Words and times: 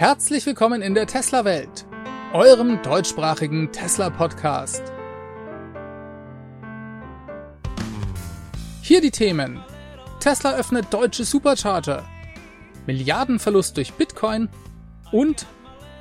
Herzlich 0.00 0.46
willkommen 0.46 0.80
in 0.80 0.94
der 0.94 1.06
Tesla-Welt, 1.06 1.84
eurem 2.32 2.80
deutschsprachigen 2.80 3.70
Tesla-Podcast. 3.70 4.82
Hier 8.80 9.02
die 9.02 9.10
Themen. 9.10 9.62
Tesla 10.18 10.54
öffnet 10.54 10.86
deutsche 10.90 11.24
Supercharger, 11.24 12.06
Milliardenverlust 12.86 13.76
durch 13.76 13.92
Bitcoin 13.92 14.48
und 15.12 15.44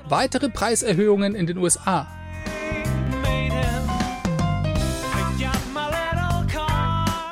weitere 0.07 0.47
Preiserhöhungen 0.47 1.35
in 1.35 1.45
den 1.45 1.57
USA. 1.57 2.07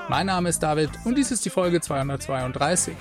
Mein 0.10 0.26
Name 0.26 0.50
ist 0.50 0.60
David 0.60 0.90
und 1.06 1.18
dies 1.18 1.32
ist 1.32 1.46
die 1.46 1.50
Folge 1.50 1.80
232. 1.80 2.94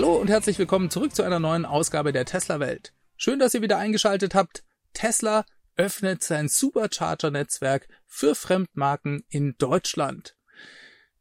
hallo 0.00 0.16
und 0.16 0.30
herzlich 0.30 0.58
willkommen 0.58 0.88
zurück 0.88 1.14
zu 1.14 1.22
einer 1.22 1.40
neuen 1.40 1.66
Ausgabe 1.66 2.10
der 2.14 2.24
Tesla 2.24 2.58
Welt. 2.58 2.94
Schön, 3.18 3.38
dass 3.38 3.52
ihr 3.52 3.60
wieder 3.60 3.76
eingeschaltet 3.76 4.34
habt. 4.34 4.64
Tesla 4.94 5.44
öffnet 5.76 6.24
sein 6.24 6.48
Supercharger-Netzwerk 6.48 7.86
für 8.06 8.34
Fremdmarken 8.34 9.24
in 9.28 9.56
Deutschland. 9.58 10.38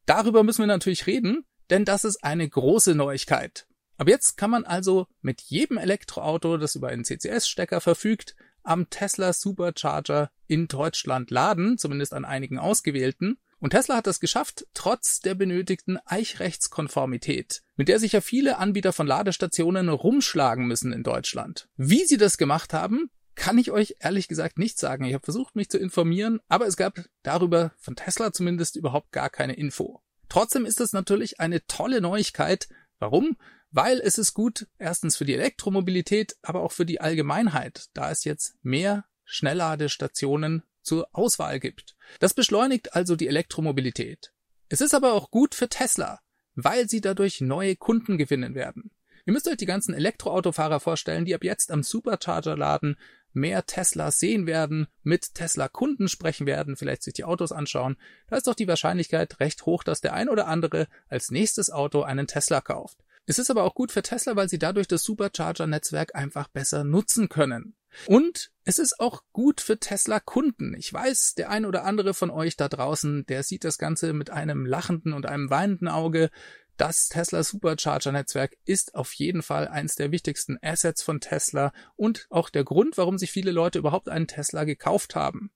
Darüber 0.06 0.44
müssen 0.44 0.62
wir 0.62 0.68
natürlich 0.68 1.08
reden, 1.08 1.44
denn 1.70 1.84
das 1.84 2.06
ist 2.06 2.24
eine 2.24 2.48
große 2.48 2.96
Neuigkeit. 2.96 3.68
Ab 3.98 4.08
jetzt 4.08 4.38
kann 4.38 4.50
man 4.50 4.64
also 4.64 5.08
mit 5.20 5.42
jedem 5.42 5.78
Elektroauto, 5.78 6.56
das 6.56 6.76
über 6.76 6.88
einen 6.88 7.04
CCS-Stecker 7.04 7.82
verfügt, 7.82 8.38
am 8.64 8.90
Tesla 8.90 9.34
Supercharger 9.34 10.32
in 10.48 10.70
Deutschland 10.70 11.32
laden, 11.32 11.78
zumindest 11.78 12.14
an 12.14 12.24
einigen 12.24 12.58
ausgewählten. 12.58 13.40
Und 13.60 13.72
Tesla 13.72 13.98
hat 13.98 14.08
das 14.08 14.20
geschafft, 14.20 14.66
trotz 14.74 15.20
der 15.20 15.36
benötigten 15.36 15.98
Eichrechtskonformität, 16.06 17.62
mit 17.76 17.90
der 17.90 18.00
sich 18.00 18.14
ja 18.14 18.22
viele 18.22 18.58
Anbieter 18.58 18.94
von 18.94 19.06
Ladestationen 19.06 19.90
rumschlagen 19.90 20.66
müssen 20.66 20.94
in 20.94 21.04
Deutschland. 21.04 21.68
Wie 21.76 22.06
sie 22.06 22.18
das 22.18 22.38
gemacht 22.38 22.74
haben, 22.74 23.10
kann 23.36 23.58
ich 23.58 23.72
euch 23.72 23.96
ehrlich 24.00 24.28
gesagt 24.28 24.58
nicht 24.58 24.78
sagen. 24.78 25.06
Ich 25.06 25.14
habe 25.14 25.24
versucht, 25.24 25.56
mich 25.56 25.70
zu 25.70 25.78
informieren, 25.78 26.40
aber 26.48 26.68
es 26.68 26.78
gab 26.78 27.06
darüber 27.24 27.74
von 27.78 27.96
Tesla 27.96 28.34
zumindest 28.34 28.76
überhaupt 28.76 29.12
gar 29.12 29.30
keine 29.30 29.54
Info. 29.54 30.02
Trotzdem 30.30 30.66
ist 30.66 30.80
es 30.80 30.94
natürlich 30.94 31.40
eine 31.40 31.66
tolle 31.66 32.02
Neuigkeit. 32.02 32.70
Warum? 33.00 33.38
Weil 33.72 34.00
es 34.00 34.18
ist 34.18 34.34
gut, 34.34 34.68
erstens 34.78 35.18
für 35.18 35.26
die 35.26 35.34
Elektromobilität, 35.34 36.36
aber 36.42 36.62
auch 36.62 36.72
für 36.72 36.86
die 36.86 37.02
Allgemeinheit, 37.02 37.88
da 37.94 38.12
es 38.12 38.24
jetzt 38.24 38.56
mehr 38.62 39.06
Schnellladestationen 39.26 40.64
zur 40.90 41.08
Auswahl 41.12 41.60
gibt. 41.60 41.96
Das 42.20 42.34
beschleunigt 42.34 42.96
also 42.96 43.16
die 43.16 43.28
Elektromobilität. 43.28 44.34
Es 44.70 44.82
ist 44.82 44.96
aber 44.96 45.14
auch 45.14 45.30
gut 45.30 45.54
für 45.54 45.70
Tesla, 45.70 46.20
weil 46.56 46.90
sie 46.90 47.00
dadurch 47.00 47.42
neue 47.42 47.76
Kunden 47.76 48.18
gewinnen 48.18 48.56
werden. 48.56 48.90
Ihr 49.28 49.34
müsst 49.34 49.48
euch 49.48 49.58
die 49.58 49.68
ganzen 49.68 49.94
Elektroautofahrer 49.94 50.80
vorstellen, 50.80 51.26
die 51.26 51.36
ab 51.36 51.44
jetzt 51.44 51.72
am 51.72 51.84
Supercharger 51.84 52.58
laden, 52.58 52.98
mehr 53.34 53.68
Teslas 53.68 54.18
sehen 54.18 54.48
werden, 54.48 54.88
mit 55.04 55.36
Tesla-Kunden 55.36 56.08
sprechen 56.08 56.48
werden, 56.48 56.76
vielleicht 56.76 57.04
sich 57.04 57.14
die 57.14 57.24
Autos 57.24 57.52
anschauen. 57.52 57.96
Da 58.28 58.38
ist 58.38 58.48
doch 58.48 58.56
die 58.56 58.68
Wahrscheinlichkeit 58.68 59.40
recht 59.40 59.68
hoch, 59.68 59.84
dass 59.84 60.02
der 60.02 60.14
ein 60.14 60.28
oder 60.28 60.48
andere 60.48 60.88
als 61.08 61.30
nächstes 61.30 61.70
Auto 61.70 62.02
einen 62.02 62.26
Tesla 62.26 62.62
kauft. 62.62 62.98
Es 63.28 63.38
ist 63.38 63.52
aber 63.52 63.64
auch 63.64 63.76
gut 63.76 63.92
für 63.92 64.02
Tesla, 64.02 64.36
weil 64.36 64.50
sie 64.50 64.58
dadurch 64.58 64.88
das 64.88 65.04
Supercharger-Netzwerk 65.04 66.16
einfach 66.16 66.48
besser 66.48 66.84
nutzen 66.84 67.30
können. 67.30 67.76
Und 68.06 68.52
es 68.64 68.78
ist 68.78 69.00
auch 69.00 69.24
gut 69.32 69.62
für 69.62 69.80
Tesla-Kunden. 69.80 70.76
Ich 70.78 70.92
weiß, 70.94 71.34
der 71.36 71.50
ein 71.50 71.66
oder 71.66 71.86
andere 71.86 72.14
von 72.14 72.30
euch 72.30 72.56
da 72.56 72.70
draußen, 72.70 73.26
der 73.26 73.44
sieht 73.44 73.64
das 73.64 73.78
Ganze 73.78 74.14
mit 74.14 74.30
einem 74.30 74.66
lachenden 74.66 75.14
und 75.14 75.26
einem 75.26 75.50
weinenden 75.50 75.88
Auge. 75.88 76.30
Das 76.78 77.10
Tesla 77.10 77.44
Supercharger 77.44 78.12
Netzwerk 78.12 78.56
ist 78.64 78.96
auf 78.96 79.12
jeden 79.14 79.42
Fall 79.42 79.68
eines 79.68 79.96
der 79.96 80.12
wichtigsten 80.12 80.58
Assets 80.62 81.04
von 81.04 81.20
Tesla 81.20 81.74
und 81.96 82.28
auch 82.30 82.50
der 82.50 82.64
Grund, 82.64 82.98
warum 82.98 83.18
sich 83.18 83.32
viele 83.32 83.52
Leute 83.52 83.80
überhaupt 83.80 84.08
einen 84.08 84.28
Tesla 84.28 84.64
gekauft 84.64 85.16
haben. 85.16 85.52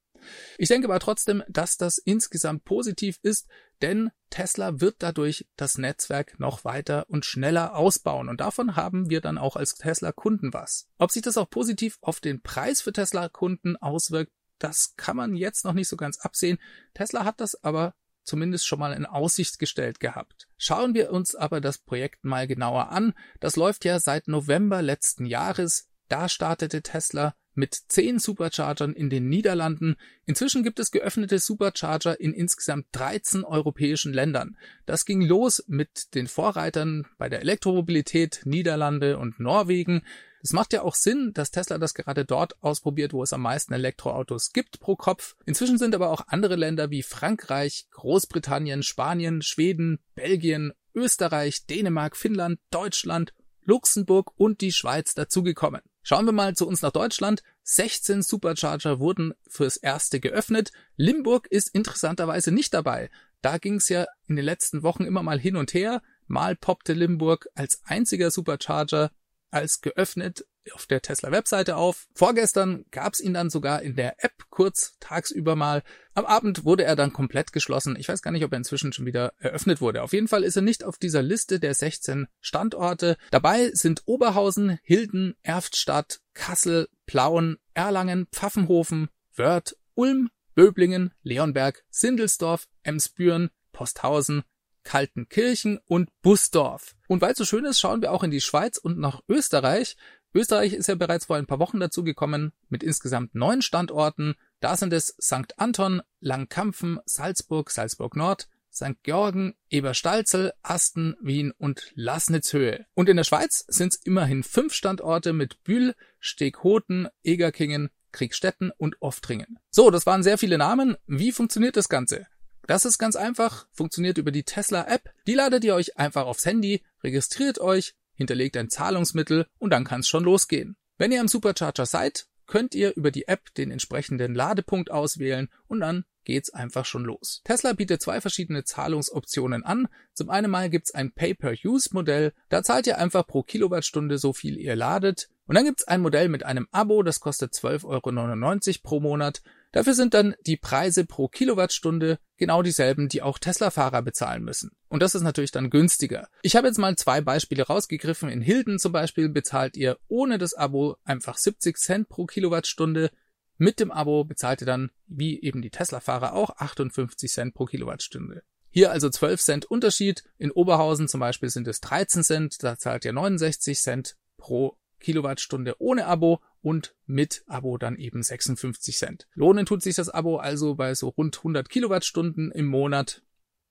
Ich 0.57 0.67
denke 0.69 0.87
aber 0.87 0.99
trotzdem, 0.99 1.43
dass 1.47 1.77
das 1.77 1.97
insgesamt 1.97 2.65
positiv 2.65 3.19
ist, 3.21 3.47
denn 3.83 4.09
Tesla 4.29 4.79
wird 4.81 4.95
dadurch 4.99 5.45
das 5.57 5.77
Netzwerk 5.77 6.39
noch 6.39 6.65
weiter 6.65 7.05
und 7.09 7.25
schneller 7.25 7.75
ausbauen 7.75 8.29
und 8.29 8.41
davon 8.41 8.75
haben 8.75 9.09
wir 9.09 9.21
dann 9.21 9.37
auch 9.37 9.55
als 9.55 9.75
Tesla-Kunden 9.75 10.53
was. 10.53 10.87
Ob 10.97 11.11
sich 11.11 11.21
das 11.21 11.37
auch 11.37 11.49
positiv 11.49 11.99
auf 12.01 12.19
den 12.19 12.41
Preis 12.41 12.81
für 12.81 12.93
Tesla-Kunden 12.93 13.75
auswirkt, 13.75 14.31
das 14.57 14.95
kann 14.95 15.17
man 15.17 15.35
jetzt 15.35 15.65
noch 15.65 15.73
nicht 15.73 15.89
so 15.89 15.97
ganz 15.97 16.19
absehen. 16.19 16.57
Tesla 16.93 17.25
hat 17.25 17.41
das 17.41 17.61
aber 17.63 17.93
zumindest 18.23 18.65
schon 18.65 18.79
mal 18.79 18.93
in 18.93 19.05
Aussicht 19.05 19.59
gestellt 19.59 19.99
gehabt. 19.99 20.47
Schauen 20.57 20.93
wir 20.93 21.11
uns 21.11 21.35
aber 21.35 21.59
das 21.59 21.77
Projekt 21.77 22.23
mal 22.23 22.47
genauer 22.47 22.89
an. 22.89 23.13
Das 23.41 23.57
läuft 23.57 23.83
ja 23.83 23.99
seit 23.99 24.29
November 24.29 24.81
letzten 24.81 25.25
Jahres. 25.25 25.89
Da 26.07 26.29
startete 26.29 26.81
Tesla 26.81 27.35
mit 27.55 27.75
zehn 27.87 28.19
Superchargern 28.19 28.93
in 28.93 29.09
den 29.09 29.29
Niederlanden. 29.29 29.95
Inzwischen 30.25 30.63
gibt 30.63 30.79
es 30.79 30.91
geöffnete 30.91 31.39
Supercharger 31.39 32.19
in 32.19 32.33
insgesamt 32.33 32.87
13 32.93 33.43
europäischen 33.43 34.13
Ländern. 34.13 34.57
Das 34.85 35.05
ging 35.05 35.21
los 35.21 35.63
mit 35.67 36.15
den 36.15 36.27
Vorreitern 36.27 37.05
bei 37.17 37.29
der 37.29 37.41
Elektromobilität 37.41 38.41
Niederlande 38.45 39.17
und 39.17 39.39
Norwegen. 39.39 40.01
Es 40.43 40.51
macht 40.51 40.73
ja 40.73 40.81
auch 40.81 40.95
Sinn, 40.95 41.31
dass 41.33 41.51
Tesla 41.51 41.77
das 41.77 41.93
gerade 41.93 42.25
dort 42.25 42.61
ausprobiert, 42.61 43.13
wo 43.13 43.23
es 43.23 43.31
am 43.31 43.41
meisten 43.41 43.73
Elektroautos 43.73 44.51
gibt 44.51 44.81
pro 44.81 44.97
Kopf. 44.97 45.37
Inzwischen 45.45 45.77
sind 45.77 45.95
aber 45.95 46.09
auch 46.09 46.27
andere 46.27 46.57
Länder 46.57 46.89
wie 46.89 47.01
Frankreich, 47.01 47.87
Großbritannien, 47.91 48.83
Spanien, 48.83 49.41
Schweden, 49.41 49.99
Belgien, 50.15 50.73
Österreich, 50.93 51.65
Dänemark, 51.65 52.17
Finnland, 52.17 52.59
Deutschland, 52.71 53.33
Luxemburg 53.65 54.31
und 54.37 54.61
die 54.61 54.71
Schweiz 54.71 55.13
dazugekommen. 55.13 55.81
Schauen 56.01 56.25
wir 56.25 56.33
mal 56.33 56.55
zu 56.55 56.67
uns 56.67 56.81
nach 56.81 56.91
Deutschland. 56.91 57.43
16 57.63 58.21
Supercharger 58.21 58.99
wurden 58.99 59.33
fürs 59.47 59.77
erste 59.77 60.19
geöffnet. 60.19 60.71
Limburg 60.97 61.47
ist 61.47 61.69
interessanterweise 61.73 62.51
nicht 62.51 62.73
dabei. 62.73 63.09
Da 63.41 63.57
ging 63.57 63.75
es 63.75 63.89
ja 63.89 64.05
in 64.27 64.35
den 64.35 64.45
letzten 64.45 64.83
Wochen 64.83 65.05
immer 65.05 65.23
mal 65.23 65.39
hin 65.39 65.55
und 65.55 65.73
her. 65.73 66.01
Mal 66.27 66.55
poppte 66.55 66.93
Limburg 66.93 67.47
als 67.55 67.81
einziger 67.85 68.31
Supercharger 68.31 69.11
als 69.51 69.81
geöffnet 69.81 70.45
auf 70.71 70.85
der 70.85 71.01
Tesla-Webseite 71.01 71.75
auf. 71.75 72.07
Vorgestern 72.13 72.85
gab's 72.91 73.19
ihn 73.19 73.33
dann 73.33 73.49
sogar 73.49 73.81
in 73.81 73.95
der 73.95 74.23
App 74.23 74.45
kurz 74.49 74.95
tagsüber 74.99 75.55
mal. 75.55 75.83
Am 76.13 76.25
Abend 76.25 76.63
wurde 76.63 76.83
er 76.83 76.95
dann 76.95 77.11
komplett 77.11 77.53
geschlossen. 77.53 77.95
Ich 77.99 78.07
weiß 78.07 78.21
gar 78.21 78.31
nicht, 78.31 78.45
ob 78.45 78.51
er 78.51 78.57
inzwischen 78.57 78.93
schon 78.93 79.05
wieder 79.05 79.33
eröffnet 79.39 79.81
wurde. 79.81 80.03
Auf 80.03 80.13
jeden 80.13 80.27
Fall 80.27 80.43
ist 80.43 80.55
er 80.55 80.61
nicht 80.61 80.83
auf 80.83 80.97
dieser 80.97 81.21
Liste 81.21 81.59
der 81.59 81.73
16 81.73 82.27
Standorte. 82.39 83.17
Dabei 83.31 83.71
sind 83.73 84.03
Oberhausen, 84.05 84.79
Hilden, 84.83 85.35
Erftstadt, 85.41 86.21
Kassel, 86.33 86.87
Plauen, 87.05 87.57
Erlangen, 87.73 88.27
Pfaffenhofen, 88.31 89.09
Wörth, 89.35 89.75
Ulm, 89.95 90.29
Böblingen, 90.55 91.11
Leonberg, 91.23 91.83
Sindelsdorf, 91.89 92.67
Emsbüren, 92.83 93.49
Posthausen, 93.71 94.43
Kaltenkirchen 94.83 95.79
und 95.85 96.09
Busdorf. 96.21 96.95
Und 97.07 97.21
weil 97.21 97.31
es 97.31 97.37
so 97.37 97.45
schön 97.45 97.65
ist, 97.65 97.79
schauen 97.79 98.01
wir 98.01 98.11
auch 98.11 98.23
in 98.23 98.31
die 98.31 98.41
Schweiz 98.41 98.77
und 98.77 98.99
nach 98.99 99.21
Österreich. 99.27 99.95
Österreich 100.33 100.73
ist 100.73 100.87
ja 100.87 100.95
bereits 100.95 101.25
vor 101.25 101.35
ein 101.35 101.45
paar 101.45 101.59
Wochen 101.59 101.79
dazu 101.79 102.03
gekommen 102.03 102.53
mit 102.69 102.83
insgesamt 102.83 103.35
neun 103.35 103.61
Standorten. 103.61 104.35
Da 104.59 104.75
sind 104.75 104.91
es 104.93 105.15
St. 105.21 105.57
Anton, 105.57 106.01
Langkampfen, 106.19 106.99
Salzburg, 107.05 107.69
Salzburg 107.69 108.15
Nord, 108.15 108.47
St. 108.73 109.03
Georgen, 109.03 109.53
Eberstalzel, 109.69 110.51
Asten, 110.63 111.15
Wien 111.21 111.51
und 111.51 111.91
Lasnitzhöhe. 111.93 112.85
Und 112.95 113.09
in 113.09 113.17
der 113.17 113.23
Schweiz 113.23 113.65
sind 113.67 113.93
es 113.93 113.99
immerhin 114.03 114.43
fünf 114.43 114.73
Standorte 114.73 115.33
mit 115.33 115.63
Bühl, 115.63 115.93
Steghoten, 116.19 117.07
Egerkingen, 117.23 117.89
Kriegstetten 118.11 118.71
und 118.75 119.01
Oftringen. 119.01 119.59
So, 119.69 119.91
das 119.91 120.05
waren 120.05 120.23
sehr 120.23 120.39
viele 120.39 120.57
Namen. 120.57 120.95
Wie 121.05 121.31
funktioniert 121.31 121.77
das 121.77 121.89
Ganze? 121.89 122.25
Das 122.65 122.85
ist 122.85 122.97
ganz 122.97 123.15
einfach, 123.15 123.67
funktioniert 123.71 124.17
über 124.17 124.31
die 124.31 124.43
Tesla 124.43 124.87
App. 124.87 125.11
Die 125.27 125.33
ladet 125.33 125.63
ihr 125.65 125.75
euch 125.75 125.97
einfach 125.97 126.25
aufs 126.25 126.45
Handy, 126.45 126.81
registriert 127.03 127.59
euch, 127.59 127.93
hinterlegt 128.15 128.57
ein 128.57 128.69
Zahlungsmittel 128.69 129.47
und 129.59 129.71
dann 129.71 129.83
kann 129.83 130.01
es 130.01 130.07
schon 130.07 130.23
losgehen. 130.23 130.75
Wenn 130.97 131.11
ihr 131.11 131.21
am 131.21 131.27
Supercharger 131.27 131.85
seid, 131.85 132.27
könnt 132.45 132.75
ihr 132.75 132.95
über 132.95 133.11
die 133.11 133.27
App 133.27 133.53
den 133.55 133.71
entsprechenden 133.71 134.35
Ladepunkt 134.35 134.91
auswählen 134.91 135.49
und 135.67 135.79
dann 135.79 136.05
geht's 136.23 136.53
einfach 136.53 136.85
schon 136.85 137.03
los. 137.03 137.41
Tesla 137.43 137.73
bietet 137.73 138.01
zwei 138.01 138.21
verschiedene 138.21 138.63
Zahlungsoptionen 138.63 139.63
an. 139.63 139.87
Zum 140.13 140.29
einen 140.29 140.51
mal 140.51 140.69
gibt's 140.69 140.93
ein 140.93 141.11
Pay-per-Use-Modell. 141.11 142.33
Da 142.49 142.63
zahlt 142.63 142.87
ihr 142.87 142.97
einfach 142.97 143.27
pro 143.27 143.43
Kilowattstunde 143.43 144.17
so 144.17 144.33
viel 144.33 144.57
ihr 144.57 144.75
ladet. 144.75 145.29
Und 145.45 145.55
dann 145.55 145.65
gibt's 145.65 145.87
ein 145.87 146.01
Modell 146.01 146.29
mit 146.29 146.43
einem 146.43 146.67
Abo, 146.71 147.03
das 147.03 147.19
kostet 147.19 147.53
12,99 147.53 148.67
Euro 148.67 148.79
pro 148.83 148.99
Monat. 149.01 149.41
Dafür 149.73 149.95
sind 149.95 150.13
dann 150.13 150.35
die 150.45 150.55
Preise 150.55 151.03
pro 151.03 151.27
Kilowattstunde 151.27 152.19
genau 152.37 152.61
dieselben, 152.61 153.09
die 153.09 153.23
auch 153.23 153.39
Tesla-Fahrer 153.39 154.03
bezahlen 154.03 154.43
müssen. 154.43 154.69
Und 154.87 155.01
das 155.01 155.15
ist 155.15 155.23
natürlich 155.23 155.51
dann 155.51 155.71
günstiger. 155.71 156.27
Ich 156.43 156.55
habe 156.55 156.67
jetzt 156.67 156.77
mal 156.77 156.95
zwei 156.95 157.21
Beispiele 157.21 157.63
rausgegriffen. 157.63 158.29
In 158.29 158.41
Hilden 158.41 158.77
zum 158.77 158.91
Beispiel 158.91 159.29
bezahlt 159.29 159.75
ihr 159.75 159.97
ohne 160.07 160.37
das 160.37 160.53
Abo 160.53 160.97
einfach 161.03 161.37
70 161.37 161.75
Cent 161.77 162.07
pro 162.07 162.27
Kilowattstunde. 162.27 163.09
Mit 163.57 163.79
dem 163.79 163.91
Abo 163.91 164.23
bezahlt 164.23 164.61
ihr 164.61 164.67
dann, 164.67 164.91
wie 165.07 165.41
eben 165.41 165.63
die 165.63 165.71
Tesla-Fahrer 165.71 166.33
auch, 166.33 166.51
58 166.57 167.31
Cent 167.31 167.53
pro 167.55 167.65
Kilowattstunde. 167.65 168.43
Hier 168.69 168.91
also 168.91 169.09
12 169.09 169.41
Cent 169.41 169.65
Unterschied. 169.65 170.23
In 170.37 170.51
Oberhausen 170.51 171.07
zum 171.07 171.19
Beispiel 171.19 171.49
sind 171.49 171.67
es 171.67 171.81
13 171.81 172.23
Cent, 172.23 172.63
da 172.63 172.77
zahlt 172.77 173.05
ihr 173.05 173.13
69 173.13 173.79
Cent 173.79 174.15
pro 174.37 174.77
Kilowattstunde 174.99 175.75
ohne 175.79 176.05
Abo 176.05 176.41
und 176.63 176.95
mit 177.05 177.43
Abo 177.47 177.77
dann 177.77 177.97
eben 177.97 178.23
56 178.23 178.97
Cent. 178.97 179.27
Lohnen 179.35 179.67
tut 179.67 179.83
sich 179.83 179.95
das 179.95 180.09
Abo 180.09 180.37
also 180.37 180.75
bei 180.75 180.95
so 180.95 181.09
rund 181.09 181.37
100 181.37 181.69
Kilowattstunden 181.69 182.51
im 182.51 182.65
Monat. 182.65 183.21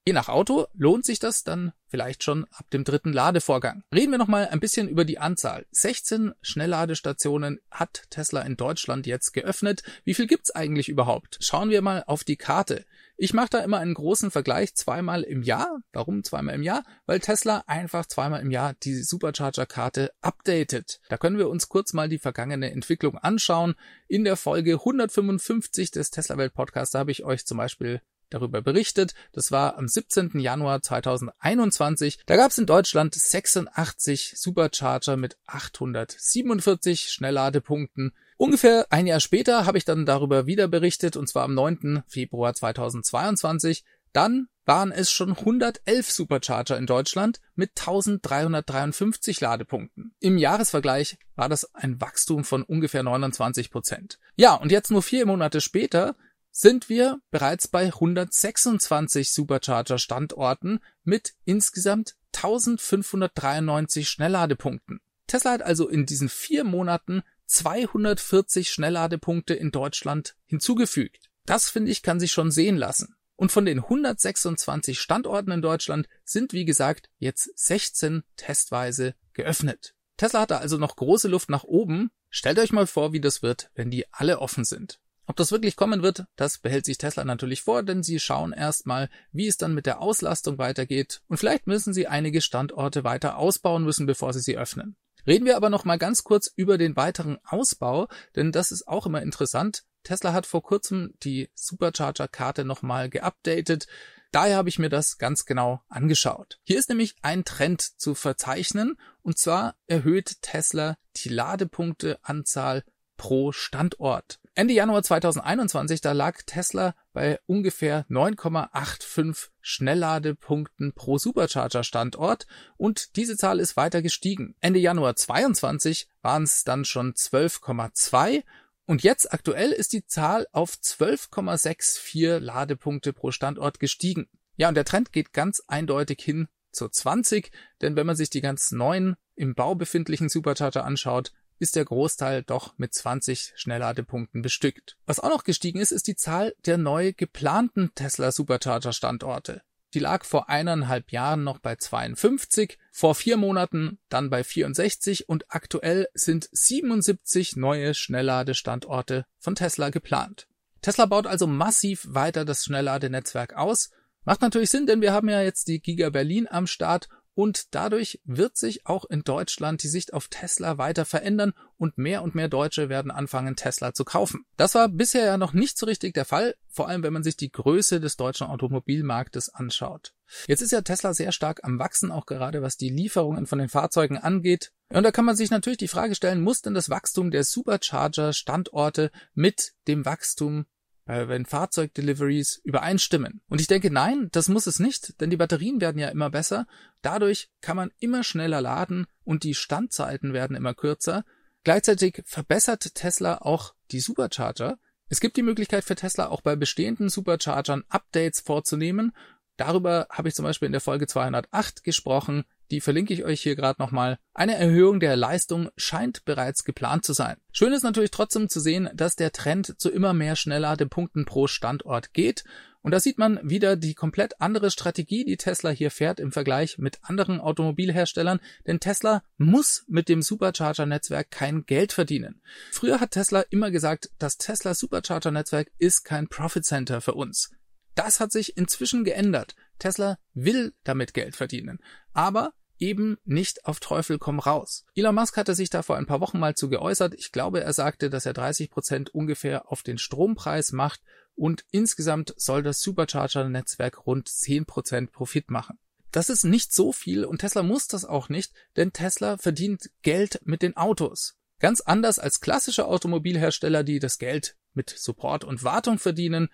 Je 0.04 0.12
nach 0.12 0.28
Auto 0.28 0.66
lohnt 0.74 1.04
sich 1.04 1.20
das 1.20 1.44
dann 1.44 1.72
vielleicht 1.86 2.24
schon 2.24 2.44
ab 2.50 2.68
dem 2.70 2.82
dritten 2.82 3.12
Ladevorgang. 3.12 3.84
Reden 3.94 4.10
wir 4.10 4.18
nochmal 4.18 4.48
ein 4.48 4.58
bisschen 4.58 4.88
über 4.88 5.04
die 5.04 5.18
Anzahl. 5.18 5.64
16 5.70 6.32
Schnellladestationen 6.42 7.60
hat 7.70 8.02
Tesla 8.10 8.42
in 8.42 8.56
Deutschland 8.56 9.06
jetzt 9.06 9.32
geöffnet. 9.32 9.84
Wie 10.04 10.14
viel 10.14 10.26
gibt's 10.26 10.50
eigentlich 10.50 10.88
überhaupt? 10.88 11.38
Schauen 11.40 11.70
wir 11.70 11.82
mal 11.82 12.02
auf 12.06 12.24
die 12.24 12.36
Karte. 12.36 12.84
Ich 13.22 13.34
mache 13.34 13.50
da 13.50 13.60
immer 13.60 13.78
einen 13.78 13.94
großen 13.94 14.32
Vergleich 14.32 14.74
zweimal 14.74 15.22
im 15.22 15.44
Jahr. 15.44 15.78
Warum 15.92 16.24
zweimal 16.24 16.56
im 16.56 16.64
Jahr? 16.64 16.82
Weil 17.06 17.20
Tesla 17.20 17.62
einfach 17.68 18.04
zweimal 18.06 18.40
im 18.40 18.50
Jahr 18.50 18.74
die 18.82 19.00
Supercharger-Karte 19.00 20.10
updatet. 20.20 20.98
Da 21.08 21.16
können 21.18 21.38
wir 21.38 21.48
uns 21.48 21.68
kurz 21.68 21.92
mal 21.92 22.08
die 22.08 22.18
vergangene 22.18 22.72
Entwicklung 22.72 23.16
anschauen. 23.16 23.76
In 24.08 24.24
der 24.24 24.34
Folge 24.34 24.72
155 24.72 25.92
des 25.92 26.10
Tesla 26.10 26.36
Welt 26.36 26.52
Podcasts 26.52 26.96
habe 26.96 27.12
ich 27.12 27.22
euch 27.22 27.46
zum 27.46 27.58
Beispiel 27.58 28.02
darüber 28.30 28.60
berichtet. 28.60 29.14
Das 29.30 29.52
war 29.52 29.78
am 29.78 29.86
17. 29.86 30.40
Januar 30.40 30.82
2021. 30.82 32.18
Da 32.26 32.34
gab 32.34 32.50
es 32.50 32.58
in 32.58 32.66
Deutschland 32.66 33.14
86 33.14 34.34
Supercharger 34.36 35.16
mit 35.16 35.36
847 35.46 37.10
Schnellladepunkten. 37.10 38.16
Ungefähr 38.42 38.88
ein 38.90 39.06
Jahr 39.06 39.20
später 39.20 39.66
habe 39.66 39.78
ich 39.78 39.84
dann 39.84 40.04
darüber 40.04 40.46
wieder 40.46 40.66
berichtet, 40.66 41.16
und 41.16 41.28
zwar 41.28 41.44
am 41.44 41.54
9. 41.54 42.02
Februar 42.08 42.52
2022. 42.52 43.84
Dann 44.12 44.48
waren 44.64 44.90
es 44.90 45.12
schon 45.12 45.36
111 45.36 46.10
Supercharger 46.10 46.76
in 46.76 46.86
Deutschland 46.86 47.40
mit 47.54 47.70
1353 47.78 49.40
Ladepunkten. 49.40 50.16
Im 50.18 50.38
Jahresvergleich 50.38 51.18
war 51.36 51.48
das 51.48 51.72
ein 51.72 52.00
Wachstum 52.00 52.42
von 52.42 52.64
ungefähr 52.64 53.04
29 53.04 53.70
Prozent. 53.70 54.18
Ja, 54.34 54.54
und 54.54 54.72
jetzt 54.72 54.90
nur 54.90 55.04
vier 55.04 55.24
Monate 55.24 55.60
später 55.60 56.16
sind 56.50 56.88
wir 56.88 57.20
bereits 57.30 57.68
bei 57.68 57.84
126 57.84 59.30
Supercharger-Standorten 59.30 60.80
mit 61.04 61.34
insgesamt 61.44 62.16
1593 62.34 64.08
Schnellladepunkten. 64.08 64.98
Tesla 65.28 65.52
hat 65.52 65.62
also 65.62 65.88
in 65.88 66.06
diesen 66.06 66.28
vier 66.28 66.64
Monaten 66.64 67.22
240 67.52 68.70
Schnellladepunkte 68.70 69.54
in 69.54 69.70
Deutschland 69.70 70.36
hinzugefügt. 70.46 71.30
Das 71.44 71.68
finde 71.68 71.90
ich 71.90 72.02
kann 72.02 72.18
sich 72.18 72.32
schon 72.32 72.50
sehen 72.50 72.76
lassen. 72.76 73.14
Und 73.36 73.52
von 73.52 73.64
den 73.64 73.80
126 73.80 74.98
Standorten 74.98 75.50
in 75.50 75.62
Deutschland 75.62 76.08
sind 76.24 76.52
wie 76.52 76.64
gesagt 76.64 77.10
jetzt 77.18 77.50
16 77.58 78.22
testweise 78.36 79.14
geöffnet. 79.34 79.94
Tesla 80.16 80.42
hat 80.42 80.50
da 80.50 80.58
also 80.58 80.78
noch 80.78 80.96
große 80.96 81.28
Luft 81.28 81.50
nach 81.50 81.64
oben. 81.64 82.10
Stellt 82.30 82.58
euch 82.58 82.72
mal 82.72 82.86
vor, 82.86 83.12
wie 83.12 83.20
das 83.20 83.42
wird, 83.42 83.70
wenn 83.74 83.90
die 83.90 84.06
alle 84.12 84.38
offen 84.38 84.64
sind. 84.64 84.98
Ob 85.26 85.36
das 85.36 85.52
wirklich 85.52 85.76
kommen 85.76 86.02
wird, 86.02 86.24
das 86.36 86.58
behält 86.58 86.84
sich 86.84 86.98
Tesla 86.98 87.24
natürlich 87.24 87.62
vor, 87.62 87.82
denn 87.82 88.02
sie 88.02 88.18
schauen 88.18 88.52
erstmal, 88.52 89.08
wie 89.30 89.46
es 89.46 89.56
dann 89.56 89.74
mit 89.74 89.86
der 89.86 90.00
Auslastung 90.00 90.58
weitergeht 90.58 91.22
und 91.28 91.36
vielleicht 91.36 91.66
müssen 91.66 91.92
sie 91.92 92.06
einige 92.06 92.40
Standorte 92.40 93.04
weiter 93.04 93.36
ausbauen 93.36 93.84
müssen, 93.84 94.06
bevor 94.06 94.32
sie 94.32 94.40
sie 94.40 94.56
öffnen. 94.56 94.96
Reden 95.26 95.46
wir 95.46 95.56
aber 95.56 95.70
noch 95.70 95.84
mal 95.84 95.98
ganz 95.98 96.24
kurz 96.24 96.52
über 96.56 96.78
den 96.78 96.96
weiteren 96.96 97.38
Ausbau, 97.44 98.08
denn 98.34 98.52
das 98.52 98.72
ist 98.72 98.88
auch 98.88 99.06
immer 99.06 99.22
interessant. 99.22 99.84
Tesla 100.02 100.32
hat 100.32 100.46
vor 100.46 100.62
kurzem 100.62 101.14
die 101.22 101.50
Supercharger-Karte 101.54 102.64
nochmal 102.64 103.08
geupdatet. 103.08 103.86
Daher 104.32 104.56
habe 104.56 104.68
ich 104.68 104.78
mir 104.78 104.88
das 104.88 105.18
ganz 105.18 105.44
genau 105.44 105.82
angeschaut. 105.88 106.58
Hier 106.64 106.78
ist 106.78 106.88
nämlich 106.88 107.16
ein 107.22 107.44
Trend 107.44 107.82
zu 107.82 108.14
verzeichnen, 108.14 108.98
und 109.22 109.38
zwar 109.38 109.76
erhöht 109.86 110.42
Tesla 110.42 110.96
die 111.16 111.28
Ladepunkteanzahl 111.28 112.82
pro 113.16 113.52
Standort. 113.52 114.40
Ende 114.54 114.74
Januar 114.74 115.02
2021, 115.02 116.02
da 116.02 116.12
lag 116.12 116.42
Tesla 116.44 116.94
bei 117.14 117.40
ungefähr 117.46 118.04
9,85 118.10 119.48
Schnellladepunkten 119.62 120.92
pro 120.92 121.16
Supercharger-Standort 121.16 122.46
und 122.76 123.16
diese 123.16 123.38
Zahl 123.38 123.60
ist 123.60 123.78
weiter 123.78 124.02
gestiegen. 124.02 124.54
Ende 124.60 124.78
Januar 124.78 125.16
22 125.16 126.06
waren 126.20 126.42
es 126.42 126.64
dann 126.64 126.84
schon 126.84 127.14
12,2 127.14 128.42
und 128.84 129.02
jetzt 129.02 129.32
aktuell 129.32 129.72
ist 129.72 129.94
die 129.94 130.04
Zahl 130.04 130.46
auf 130.52 130.74
12,64 130.74 132.38
Ladepunkte 132.38 133.14
pro 133.14 133.30
Standort 133.30 133.80
gestiegen. 133.80 134.28
Ja, 134.56 134.68
und 134.68 134.74
der 134.74 134.84
Trend 134.84 135.12
geht 135.12 135.32
ganz 135.32 135.62
eindeutig 135.66 136.20
hin 136.20 136.48
zur 136.72 136.92
20, 136.92 137.50
denn 137.80 137.96
wenn 137.96 138.06
man 138.06 138.16
sich 138.16 138.28
die 138.28 138.42
ganz 138.42 138.70
neuen 138.70 139.16
im 139.34 139.54
Bau 139.54 139.74
befindlichen 139.74 140.28
Supercharger 140.28 140.84
anschaut, 140.84 141.32
ist 141.62 141.76
der 141.76 141.84
Großteil 141.84 142.42
doch 142.42 142.74
mit 142.76 142.92
20 142.92 143.52
Schnellladepunkten 143.54 144.42
bestückt. 144.42 144.96
Was 145.06 145.20
auch 145.20 145.30
noch 145.30 145.44
gestiegen 145.44 145.78
ist, 145.78 145.92
ist 145.92 146.08
die 146.08 146.16
Zahl 146.16 146.54
der 146.66 146.76
neu 146.76 147.12
geplanten 147.12 147.92
Tesla 147.94 148.32
Supercharger 148.32 148.92
Standorte. 148.92 149.62
Die 149.94 150.00
lag 150.00 150.24
vor 150.24 150.48
eineinhalb 150.48 151.12
Jahren 151.12 151.44
noch 151.44 151.58
bei 151.58 151.76
52, 151.76 152.78
vor 152.90 153.14
vier 153.14 153.36
Monaten 153.36 153.98
dann 154.08 154.28
bei 154.28 154.42
64 154.42 155.28
und 155.28 155.44
aktuell 155.54 156.08
sind 156.14 156.48
77 156.50 157.56
neue 157.56 157.94
Schnellladestandorte 157.94 159.24
von 159.38 159.54
Tesla 159.54 159.90
geplant. 159.90 160.48
Tesla 160.80 161.06
baut 161.06 161.28
also 161.28 161.46
massiv 161.46 162.06
weiter 162.08 162.44
das 162.44 162.64
Schnellladenetzwerk 162.64 163.54
aus. 163.54 163.90
Macht 164.24 164.40
natürlich 164.40 164.70
Sinn, 164.70 164.86
denn 164.86 165.00
wir 165.00 165.12
haben 165.12 165.28
ja 165.28 165.42
jetzt 165.42 165.68
die 165.68 165.80
Giga 165.80 166.10
Berlin 166.10 166.48
am 166.50 166.66
Start 166.66 167.08
und 167.34 167.74
dadurch 167.74 168.20
wird 168.24 168.56
sich 168.56 168.86
auch 168.86 169.04
in 169.04 169.22
Deutschland 169.22 169.82
die 169.82 169.88
Sicht 169.88 170.12
auf 170.12 170.28
Tesla 170.28 170.78
weiter 170.78 171.04
verändern 171.04 171.52
und 171.78 171.98
mehr 171.98 172.22
und 172.22 172.34
mehr 172.34 172.48
Deutsche 172.48 172.88
werden 172.88 173.10
anfangen, 173.10 173.56
Tesla 173.56 173.94
zu 173.94 174.04
kaufen. 174.04 174.44
Das 174.56 174.74
war 174.74 174.88
bisher 174.88 175.24
ja 175.24 175.36
noch 175.38 175.52
nicht 175.52 175.78
so 175.78 175.86
richtig 175.86 176.14
der 176.14 176.24
Fall, 176.24 176.54
vor 176.68 176.88
allem 176.88 177.02
wenn 177.02 177.12
man 177.12 177.22
sich 177.22 177.36
die 177.36 177.50
Größe 177.50 178.00
des 178.00 178.16
deutschen 178.16 178.46
Automobilmarktes 178.46 179.48
anschaut. 179.48 180.12
Jetzt 180.46 180.62
ist 180.62 180.72
ja 180.72 180.82
Tesla 180.82 181.14
sehr 181.14 181.32
stark 181.32 181.64
am 181.64 181.78
Wachsen, 181.78 182.10
auch 182.10 182.26
gerade 182.26 182.62
was 182.62 182.76
die 182.76 182.90
Lieferungen 182.90 183.46
von 183.46 183.58
den 183.58 183.68
Fahrzeugen 183.68 184.18
angeht. 184.18 184.72
Und 184.90 185.04
da 185.04 185.10
kann 185.10 185.24
man 185.24 185.36
sich 185.36 185.50
natürlich 185.50 185.78
die 185.78 185.88
Frage 185.88 186.14
stellen, 186.14 186.42
muss 186.42 186.62
denn 186.62 186.74
das 186.74 186.90
Wachstum 186.90 187.30
der 187.30 187.44
Supercharger-Standorte 187.44 189.10
mit 189.34 189.72
dem 189.88 190.04
Wachstum 190.04 190.66
äh, 191.06 191.28
wenn 191.28 191.46
Fahrzeugdeliveries 191.46 192.60
übereinstimmen. 192.64 193.40
Und 193.48 193.60
ich 193.60 193.66
denke, 193.66 193.90
nein, 193.90 194.28
das 194.32 194.48
muss 194.48 194.66
es 194.66 194.78
nicht, 194.78 195.20
denn 195.20 195.30
die 195.30 195.36
Batterien 195.36 195.80
werden 195.80 195.98
ja 195.98 196.08
immer 196.08 196.30
besser. 196.30 196.66
Dadurch 197.02 197.48
kann 197.60 197.76
man 197.76 197.90
immer 197.98 198.24
schneller 198.24 198.60
laden 198.60 199.06
und 199.24 199.42
die 199.42 199.54
Standzeiten 199.54 200.32
werden 200.32 200.56
immer 200.56 200.74
kürzer. 200.74 201.24
Gleichzeitig 201.64 202.22
verbessert 202.26 202.94
Tesla 202.94 203.38
auch 203.38 203.74
die 203.90 204.00
Supercharger. 204.00 204.78
Es 205.08 205.20
gibt 205.20 205.36
die 205.36 205.42
Möglichkeit 205.42 205.84
für 205.84 205.94
Tesla 205.94 206.28
auch 206.28 206.40
bei 206.40 206.56
bestehenden 206.56 207.08
Superchargern 207.08 207.84
Updates 207.88 208.40
vorzunehmen. 208.40 209.12
Darüber 209.56 210.06
habe 210.10 210.28
ich 210.28 210.34
zum 210.34 210.44
Beispiel 210.44 210.66
in 210.66 210.72
der 210.72 210.80
Folge 210.80 211.06
208 211.06 211.84
gesprochen 211.84 212.44
die 212.72 212.80
verlinke 212.80 213.12
ich 213.14 213.24
euch 213.24 213.42
hier 213.42 213.54
gerade 213.54 213.80
nochmal. 213.80 214.18
Eine 214.34 214.56
Erhöhung 214.56 214.98
der 214.98 215.14
Leistung 215.14 215.68
scheint 215.76 216.24
bereits 216.24 216.64
geplant 216.64 217.04
zu 217.04 217.12
sein. 217.12 217.36
Schön 217.52 217.72
ist 217.72 217.82
natürlich 217.82 218.10
trotzdem 218.10 218.48
zu 218.48 218.60
sehen, 218.60 218.88
dass 218.94 219.14
der 219.14 219.30
Trend 219.30 219.78
zu 219.78 219.90
immer 219.90 220.14
mehr 220.14 220.34
Schnellladepunkten 220.34 221.26
pro 221.26 221.46
Standort 221.46 222.14
geht. 222.14 222.44
Und 222.80 222.90
da 222.90 222.98
sieht 222.98 223.18
man 223.18 223.38
wieder 223.48 223.76
die 223.76 223.94
komplett 223.94 224.40
andere 224.40 224.70
Strategie, 224.70 225.24
die 225.24 225.36
Tesla 225.36 225.70
hier 225.70 225.92
fährt 225.92 226.18
im 226.18 226.32
Vergleich 226.32 226.78
mit 226.78 226.98
anderen 227.02 227.40
Automobilherstellern, 227.40 228.40
denn 228.66 228.80
Tesla 228.80 229.22
muss 229.36 229.84
mit 229.86 230.08
dem 230.08 230.20
Supercharger-Netzwerk 230.20 231.30
kein 231.30 231.64
Geld 231.64 231.92
verdienen. 231.92 232.42
Früher 232.72 232.98
hat 232.98 233.12
Tesla 233.12 233.42
immer 233.50 233.70
gesagt, 233.70 234.10
das 234.18 234.36
Tesla 234.36 234.74
Supercharger-Netzwerk 234.74 235.70
ist 235.78 236.04
kein 236.04 236.26
Profit 236.26 236.64
Center 236.64 237.00
für 237.00 237.14
uns. 237.14 237.52
Das 237.94 238.20
hat 238.20 238.32
sich 238.32 238.56
inzwischen 238.56 239.04
geändert. 239.04 239.54
Tesla 239.78 240.18
will 240.34 240.72
damit 240.82 241.14
Geld 241.14 241.36
verdienen. 241.36 241.78
Aber 242.12 242.52
eben 242.82 243.16
nicht 243.24 243.64
auf 243.64 243.78
Teufel 243.78 244.18
komm 244.18 244.40
raus. 244.40 244.84
Elon 244.96 245.14
Musk 245.14 245.36
hatte 245.36 245.54
sich 245.54 245.70
da 245.70 245.82
vor 245.82 245.96
ein 245.96 246.06
paar 246.06 246.20
Wochen 246.20 246.40
mal 246.40 246.54
zu 246.54 246.68
geäußert. 246.68 247.14
Ich 247.14 247.30
glaube, 247.30 247.62
er 247.62 247.72
sagte, 247.72 248.10
dass 248.10 248.26
er 248.26 248.32
30 248.32 248.70
Prozent 248.70 249.14
ungefähr 249.14 249.70
auf 249.70 249.82
den 249.84 249.98
Strompreis 249.98 250.72
macht 250.72 251.00
und 251.36 251.64
insgesamt 251.70 252.34
soll 252.36 252.62
das 252.62 252.80
Supercharger-Netzwerk 252.80 254.04
rund 254.04 254.28
10 254.28 254.66
Prozent 254.66 255.12
Profit 255.12 255.50
machen. 255.50 255.78
Das 256.10 256.28
ist 256.28 256.44
nicht 256.44 256.74
so 256.74 256.92
viel 256.92 257.24
und 257.24 257.38
Tesla 257.38 257.62
muss 257.62 257.86
das 257.86 258.04
auch 258.04 258.28
nicht, 258.28 258.52
denn 258.76 258.92
Tesla 258.92 259.38
verdient 259.38 259.88
Geld 260.02 260.40
mit 260.44 260.60
den 260.60 260.76
Autos. 260.76 261.36
Ganz 261.60 261.80
anders 261.80 262.18
als 262.18 262.40
klassische 262.40 262.86
Automobilhersteller, 262.86 263.84
die 263.84 264.00
das 264.00 264.18
Geld 264.18 264.56
mit 264.74 264.90
Support 264.90 265.44
und 265.44 265.62
Wartung 265.62 266.00
verdienen 266.00 266.48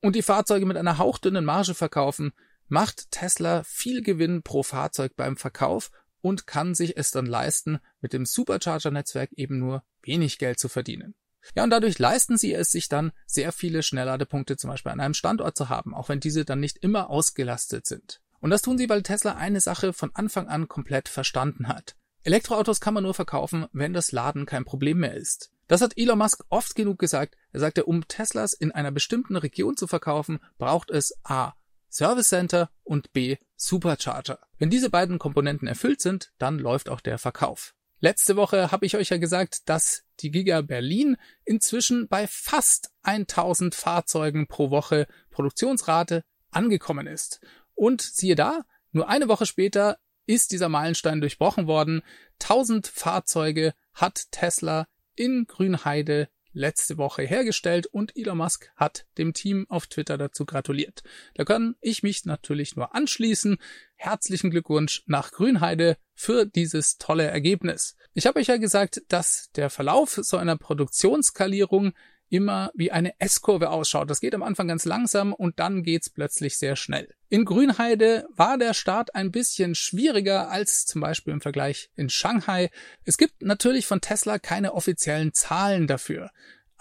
und 0.00 0.16
die 0.16 0.22
Fahrzeuge 0.22 0.64
mit 0.64 0.78
einer 0.78 0.96
hauchdünnen 0.96 1.44
Marge 1.44 1.74
verkaufen, 1.74 2.32
macht 2.68 3.10
Tesla 3.10 3.62
viel 3.64 4.02
Gewinn 4.02 4.42
pro 4.42 4.62
Fahrzeug 4.62 5.16
beim 5.16 5.36
Verkauf 5.36 5.90
und 6.20 6.46
kann 6.46 6.74
sich 6.74 6.96
es 6.96 7.10
dann 7.10 7.26
leisten, 7.26 7.78
mit 8.00 8.12
dem 8.12 8.24
Supercharger-Netzwerk 8.24 9.32
eben 9.32 9.58
nur 9.58 9.82
wenig 10.02 10.38
Geld 10.38 10.58
zu 10.58 10.68
verdienen. 10.68 11.14
Ja, 11.54 11.64
und 11.64 11.70
dadurch 11.70 11.98
leisten 11.98 12.38
sie 12.38 12.54
es 12.54 12.70
sich 12.70 12.88
dann, 12.88 13.12
sehr 13.26 13.52
viele 13.52 13.82
Schnellladepunkte 13.82 14.56
zum 14.56 14.70
Beispiel 14.70 14.92
an 14.92 15.00
einem 15.00 15.14
Standort 15.14 15.56
zu 15.56 15.68
haben, 15.68 15.94
auch 15.94 16.08
wenn 16.08 16.20
diese 16.20 16.44
dann 16.44 16.60
nicht 16.60 16.78
immer 16.78 17.10
ausgelastet 17.10 17.86
sind. 17.86 18.22
Und 18.40 18.50
das 18.50 18.62
tun 18.62 18.78
sie, 18.78 18.88
weil 18.88 19.02
Tesla 19.02 19.36
eine 19.36 19.60
Sache 19.60 19.92
von 19.92 20.14
Anfang 20.14 20.48
an 20.48 20.68
komplett 20.68 21.08
verstanden 21.08 21.68
hat. 21.68 21.96
Elektroautos 22.22 22.80
kann 22.80 22.94
man 22.94 23.04
nur 23.04 23.14
verkaufen, 23.14 23.66
wenn 23.72 23.92
das 23.92 24.12
Laden 24.12 24.46
kein 24.46 24.64
Problem 24.64 24.98
mehr 24.98 25.14
ist. 25.14 25.50
Das 25.66 25.82
hat 25.82 25.96
Elon 25.96 26.18
Musk 26.18 26.44
oft 26.48 26.74
genug 26.74 26.98
gesagt. 26.98 27.36
Er 27.52 27.60
sagte, 27.60 27.84
um 27.84 28.08
Teslas 28.08 28.54
in 28.54 28.72
einer 28.72 28.90
bestimmten 28.90 29.36
Region 29.36 29.76
zu 29.76 29.86
verkaufen, 29.86 30.40
braucht 30.58 30.90
es 30.90 31.14
A. 31.24 31.54
Service 31.94 32.28
Center 32.28 32.70
und 32.82 33.12
B. 33.12 33.36
Supercharger. 33.54 34.40
Wenn 34.58 34.68
diese 34.68 34.90
beiden 34.90 35.20
Komponenten 35.20 35.68
erfüllt 35.68 36.00
sind, 36.00 36.32
dann 36.38 36.58
läuft 36.58 36.88
auch 36.88 37.00
der 37.00 37.18
Verkauf. 37.18 37.72
Letzte 38.00 38.34
Woche 38.34 38.72
habe 38.72 38.84
ich 38.84 38.96
euch 38.96 39.10
ja 39.10 39.18
gesagt, 39.18 39.68
dass 39.68 40.02
die 40.18 40.32
Giga 40.32 40.60
Berlin 40.60 41.16
inzwischen 41.44 42.08
bei 42.08 42.26
fast 42.26 42.90
1000 43.02 43.76
Fahrzeugen 43.76 44.48
pro 44.48 44.70
Woche 44.70 45.06
Produktionsrate 45.30 46.24
angekommen 46.50 47.06
ist. 47.06 47.40
Und 47.74 48.02
siehe 48.02 48.34
da, 48.34 48.62
nur 48.90 49.08
eine 49.08 49.28
Woche 49.28 49.46
später 49.46 49.98
ist 50.26 50.50
dieser 50.50 50.68
Meilenstein 50.68 51.20
durchbrochen 51.20 51.68
worden. 51.68 52.02
1000 52.42 52.88
Fahrzeuge 52.88 53.72
hat 53.92 54.32
Tesla 54.32 54.88
in 55.14 55.46
Grünheide 55.46 56.28
letzte 56.54 56.96
Woche 56.96 57.22
hergestellt 57.22 57.86
und 57.86 58.16
Elon 58.16 58.38
Musk 58.38 58.70
hat 58.76 59.06
dem 59.18 59.34
Team 59.34 59.66
auf 59.68 59.86
Twitter 59.86 60.16
dazu 60.16 60.46
gratuliert. 60.46 61.02
Da 61.34 61.44
kann 61.44 61.76
ich 61.80 62.02
mich 62.02 62.24
natürlich 62.24 62.76
nur 62.76 62.94
anschließen. 62.94 63.58
Herzlichen 63.96 64.50
Glückwunsch 64.50 65.02
nach 65.06 65.32
Grünheide 65.32 65.96
für 66.14 66.46
dieses 66.46 66.96
tolle 66.96 67.24
Ergebnis. 67.24 67.96
Ich 68.14 68.26
habe 68.26 68.40
euch 68.40 68.46
ja 68.46 68.56
gesagt, 68.56 69.02
dass 69.08 69.50
der 69.56 69.68
Verlauf 69.68 70.18
so 70.22 70.36
einer 70.36 70.56
Produktionsskalierung 70.56 71.92
immer 72.34 72.72
wie 72.74 72.90
eine 72.90 73.18
S-Kurve 73.20 73.70
ausschaut. 73.70 74.10
Das 74.10 74.20
geht 74.20 74.34
am 74.34 74.42
Anfang 74.42 74.66
ganz 74.66 74.84
langsam 74.84 75.32
und 75.32 75.60
dann 75.60 75.84
geht's 75.84 76.10
plötzlich 76.10 76.58
sehr 76.58 76.74
schnell. 76.74 77.14
In 77.28 77.44
Grünheide 77.44 78.26
war 78.30 78.58
der 78.58 78.74
Start 78.74 79.14
ein 79.14 79.30
bisschen 79.30 79.76
schwieriger 79.76 80.50
als 80.50 80.84
zum 80.84 81.00
Beispiel 81.00 81.32
im 81.32 81.40
Vergleich 81.40 81.90
in 81.94 82.10
Shanghai. 82.10 82.70
Es 83.04 83.18
gibt 83.18 83.42
natürlich 83.42 83.86
von 83.86 84.00
Tesla 84.00 84.40
keine 84.40 84.74
offiziellen 84.74 85.32
Zahlen 85.32 85.86
dafür. 85.86 86.30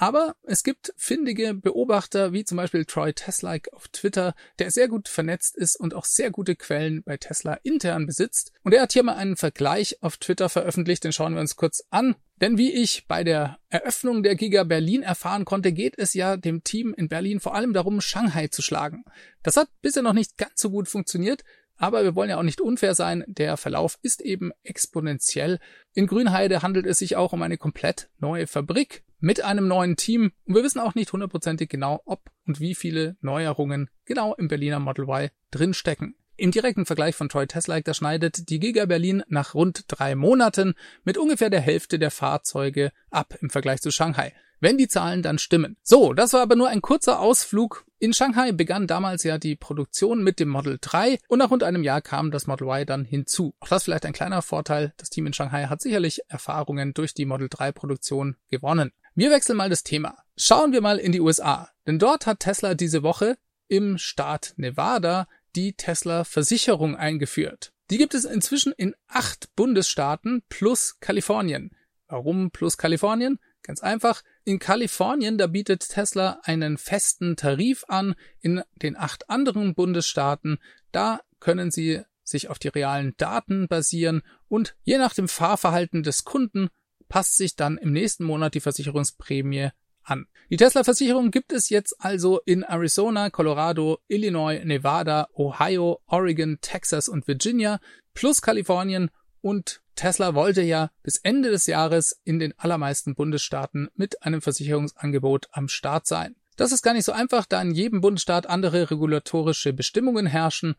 Aber 0.03 0.35
es 0.43 0.63
gibt 0.63 0.93
findige 0.97 1.53
Beobachter, 1.53 2.33
wie 2.33 2.43
zum 2.43 2.57
Beispiel 2.57 2.83
Troy 2.83 3.13
Teslike 3.13 3.71
auf 3.71 3.87
Twitter, 3.87 4.35
der 4.59 4.69
sehr 4.69 4.89
gut 4.89 5.07
vernetzt 5.07 5.55
ist 5.55 5.77
und 5.77 5.93
auch 5.93 6.03
sehr 6.03 6.29
gute 6.29 6.57
Quellen 6.57 7.03
bei 7.03 7.15
Tesla 7.15 7.53
intern 7.63 8.05
besitzt. 8.05 8.51
Und 8.63 8.73
er 8.73 8.81
hat 8.81 8.91
hier 8.91 9.03
mal 9.03 9.15
einen 9.15 9.37
Vergleich 9.37 10.03
auf 10.03 10.17
Twitter 10.17 10.49
veröffentlicht, 10.49 11.05
den 11.05 11.13
schauen 11.13 11.35
wir 11.35 11.39
uns 11.39 11.55
kurz 11.55 11.85
an. 11.89 12.17
Denn 12.41 12.57
wie 12.57 12.73
ich 12.73 13.07
bei 13.07 13.23
der 13.23 13.59
Eröffnung 13.69 14.23
der 14.23 14.35
Giga 14.35 14.65
Berlin 14.65 15.03
erfahren 15.03 15.45
konnte, 15.45 15.71
geht 15.71 15.97
es 15.97 16.13
ja 16.13 16.35
dem 16.35 16.65
Team 16.65 16.93
in 16.93 17.07
Berlin 17.07 17.39
vor 17.39 17.55
allem 17.55 17.71
darum, 17.71 18.01
Shanghai 18.01 18.49
zu 18.49 18.61
schlagen. 18.61 19.05
Das 19.41 19.55
hat 19.55 19.69
bisher 19.81 20.03
noch 20.03 20.11
nicht 20.11 20.37
ganz 20.37 20.59
so 20.59 20.69
gut 20.69 20.89
funktioniert, 20.89 21.45
aber 21.83 22.05
wir 22.05 22.15
wollen 22.15 22.29
ja 22.29 22.37
auch 22.37 22.43
nicht 22.43 22.61
unfair 22.61 22.95
sein. 22.95 23.25
Der 23.27 23.57
Verlauf 23.57 23.99
ist 24.01 24.21
eben 24.21 24.53
exponentiell. 24.63 25.59
In 25.93 26.07
Grünheide 26.07 26.61
handelt 26.61 26.85
es 26.85 26.99
sich 26.99 27.17
auch 27.17 27.33
um 27.33 27.41
eine 27.41 27.57
komplett 27.57 28.09
neue 28.19 28.47
Fabrik 28.47 29.03
mit 29.19 29.43
einem 29.43 29.67
neuen 29.67 29.97
Team. 29.97 30.31
Und 30.45 30.55
wir 30.55 30.63
wissen 30.63 30.79
auch 30.79 30.95
nicht 30.95 31.11
hundertprozentig 31.11 31.67
genau, 31.67 32.01
ob 32.05 32.31
und 32.47 32.61
wie 32.61 32.73
viele 32.73 33.17
Neuerungen 33.19 33.89
genau 34.05 34.33
im 34.33 34.47
Berliner 34.47 34.79
Model 34.79 35.09
Y 35.09 35.29
drinstecken. 35.51 36.15
Im 36.37 36.51
direkten 36.51 36.85
Vergleich 36.85 37.15
von 37.15 37.27
Troy 37.27 37.47
Tesla, 37.47 37.81
da 37.81 37.93
schneidet 37.93 38.49
die 38.49 38.59
Giga 38.59 38.85
Berlin 38.85 39.21
nach 39.27 39.53
rund 39.53 39.83
drei 39.89 40.15
Monaten 40.15 40.75
mit 41.03 41.17
ungefähr 41.17 41.49
der 41.49 41.61
Hälfte 41.61 41.99
der 41.99 42.11
Fahrzeuge 42.11 42.93
ab 43.09 43.35
im 43.41 43.49
Vergleich 43.49 43.81
zu 43.81 43.91
Shanghai 43.91 44.33
wenn 44.63 44.77
die 44.77 44.87
Zahlen 44.87 45.21
dann 45.21 45.37
stimmen. 45.37 45.77
So, 45.83 46.13
das 46.13 46.33
war 46.33 46.41
aber 46.41 46.55
nur 46.55 46.69
ein 46.69 46.81
kurzer 46.81 47.19
Ausflug. 47.19 47.85
In 47.99 48.13
Shanghai 48.13 48.51
begann 48.51 48.87
damals 48.87 49.23
ja 49.23 49.37
die 49.37 49.55
Produktion 49.55 50.23
mit 50.23 50.39
dem 50.39 50.49
Model 50.49 50.77
3 50.81 51.19
und 51.27 51.39
nach 51.39 51.51
rund 51.51 51.63
einem 51.63 51.83
Jahr 51.83 52.01
kam 52.01 52.31
das 52.31 52.47
Model 52.47 52.67
Y 52.67 52.85
dann 52.85 53.05
hinzu. 53.05 53.53
Auch 53.59 53.67
das 53.67 53.83
vielleicht 53.83 54.05
ein 54.05 54.13
kleiner 54.13 54.41
Vorteil. 54.41 54.93
Das 54.97 55.09
Team 55.09 55.27
in 55.27 55.33
Shanghai 55.33 55.65
hat 55.65 55.81
sicherlich 55.81 56.21
Erfahrungen 56.27 56.93
durch 56.93 57.13
die 57.13 57.25
Model 57.25 57.47
3 57.49 57.71
Produktion 57.71 58.35
gewonnen. 58.49 58.91
Wir 59.15 59.29
wechseln 59.29 59.57
mal 59.57 59.69
das 59.69 59.83
Thema. 59.83 60.17
Schauen 60.35 60.71
wir 60.71 60.81
mal 60.81 60.97
in 60.97 61.11
die 61.11 61.21
USA. 61.21 61.69
Denn 61.85 61.99
dort 61.99 62.25
hat 62.25 62.39
Tesla 62.39 62.73
diese 62.73 63.03
Woche 63.03 63.37
im 63.67 63.97
Staat 63.97 64.53
Nevada 64.57 65.27
die 65.55 65.73
Tesla 65.73 66.23
Versicherung 66.23 66.95
eingeführt. 66.95 67.73
Die 67.91 67.97
gibt 67.97 68.15
es 68.15 68.25
inzwischen 68.25 68.73
in 68.73 68.95
acht 69.07 69.53
Bundesstaaten 69.55 70.41
plus 70.49 70.99
Kalifornien. 70.99 71.71
Warum 72.07 72.51
plus 72.51 72.77
Kalifornien? 72.77 73.39
Ganz 73.61 73.81
einfach, 73.81 74.23
in 74.45 74.59
Kalifornien, 74.59 75.37
da 75.37 75.47
bietet 75.47 75.87
Tesla 75.87 76.39
einen 76.43 76.77
festen 76.77 77.35
Tarif 77.35 77.85
an. 77.87 78.15
In 78.41 78.61
den 78.81 78.97
acht 78.97 79.29
anderen 79.29 79.75
Bundesstaaten, 79.75 80.57
da 80.91 81.21
können 81.39 81.71
Sie 81.71 82.01
sich 82.23 82.49
auf 82.49 82.59
die 82.59 82.69
realen 82.69 83.13
Daten 83.17 83.67
basieren 83.67 84.21
und 84.47 84.75
je 84.83 84.97
nach 84.97 85.13
dem 85.13 85.27
Fahrverhalten 85.27 86.03
des 86.03 86.23
Kunden 86.23 86.69
passt 87.09 87.37
sich 87.37 87.55
dann 87.55 87.77
im 87.77 87.91
nächsten 87.91 88.23
Monat 88.23 88.55
die 88.55 88.61
Versicherungsprämie 88.61 89.69
an. 90.03 90.25
Die 90.49 90.57
Tesla-Versicherung 90.57 91.31
gibt 91.31 91.53
es 91.53 91.69
jetzt 91.69 91.95
also 91.99 92.39
in 92.45 92.63
Arizona, 92.63 93.29
Colorado, 93.29 93.99
Illinois, 94.07 94.63
Nevada, 94.63 95.27
Ohio, 95.33 96.01
Oregon, 96.07 96.57
Texas 96.61 97.07
und 97.07 97.27
Virginia 97.27 97.79
plus 98.13 98.41
Kalifornien 98.41 99.09
und 99.41 99.82
Tesla 99.95 100.35
wollte 100.35 100.61
ja 100.61 100.91
bis 101.03 101.17
Ende 101.17 101.51
des 101.51 101.67
Jahres 101.67 102.19
in 102.23 102.39
den 102.39 102.57
allermeisten 102.57 103.15
Bundesstaaten 103.15 103.89
mit 103.95 104.23
einem 104.23 104.41
Versicherungsangebot 104.41 105.47
am 105.51 105.67
Start 105.67 106.07
sein. 106.07 106.35
Das 106.55 106.71
ist 106.71 106.83
gar 106.83 106.93
nicht 106.93 107.05
so 107.05 107.11
einfach, 107.11 107.45
da 107.45 107.61
in 107.61 107.71
jedem 107.71 108.01
Bundesstaat 108.01 108.47
andere 108.47 108.91
regulatorische 108.91 109.73
Bestimmungen 109.73 110.25
herrschen. 110.25 110.75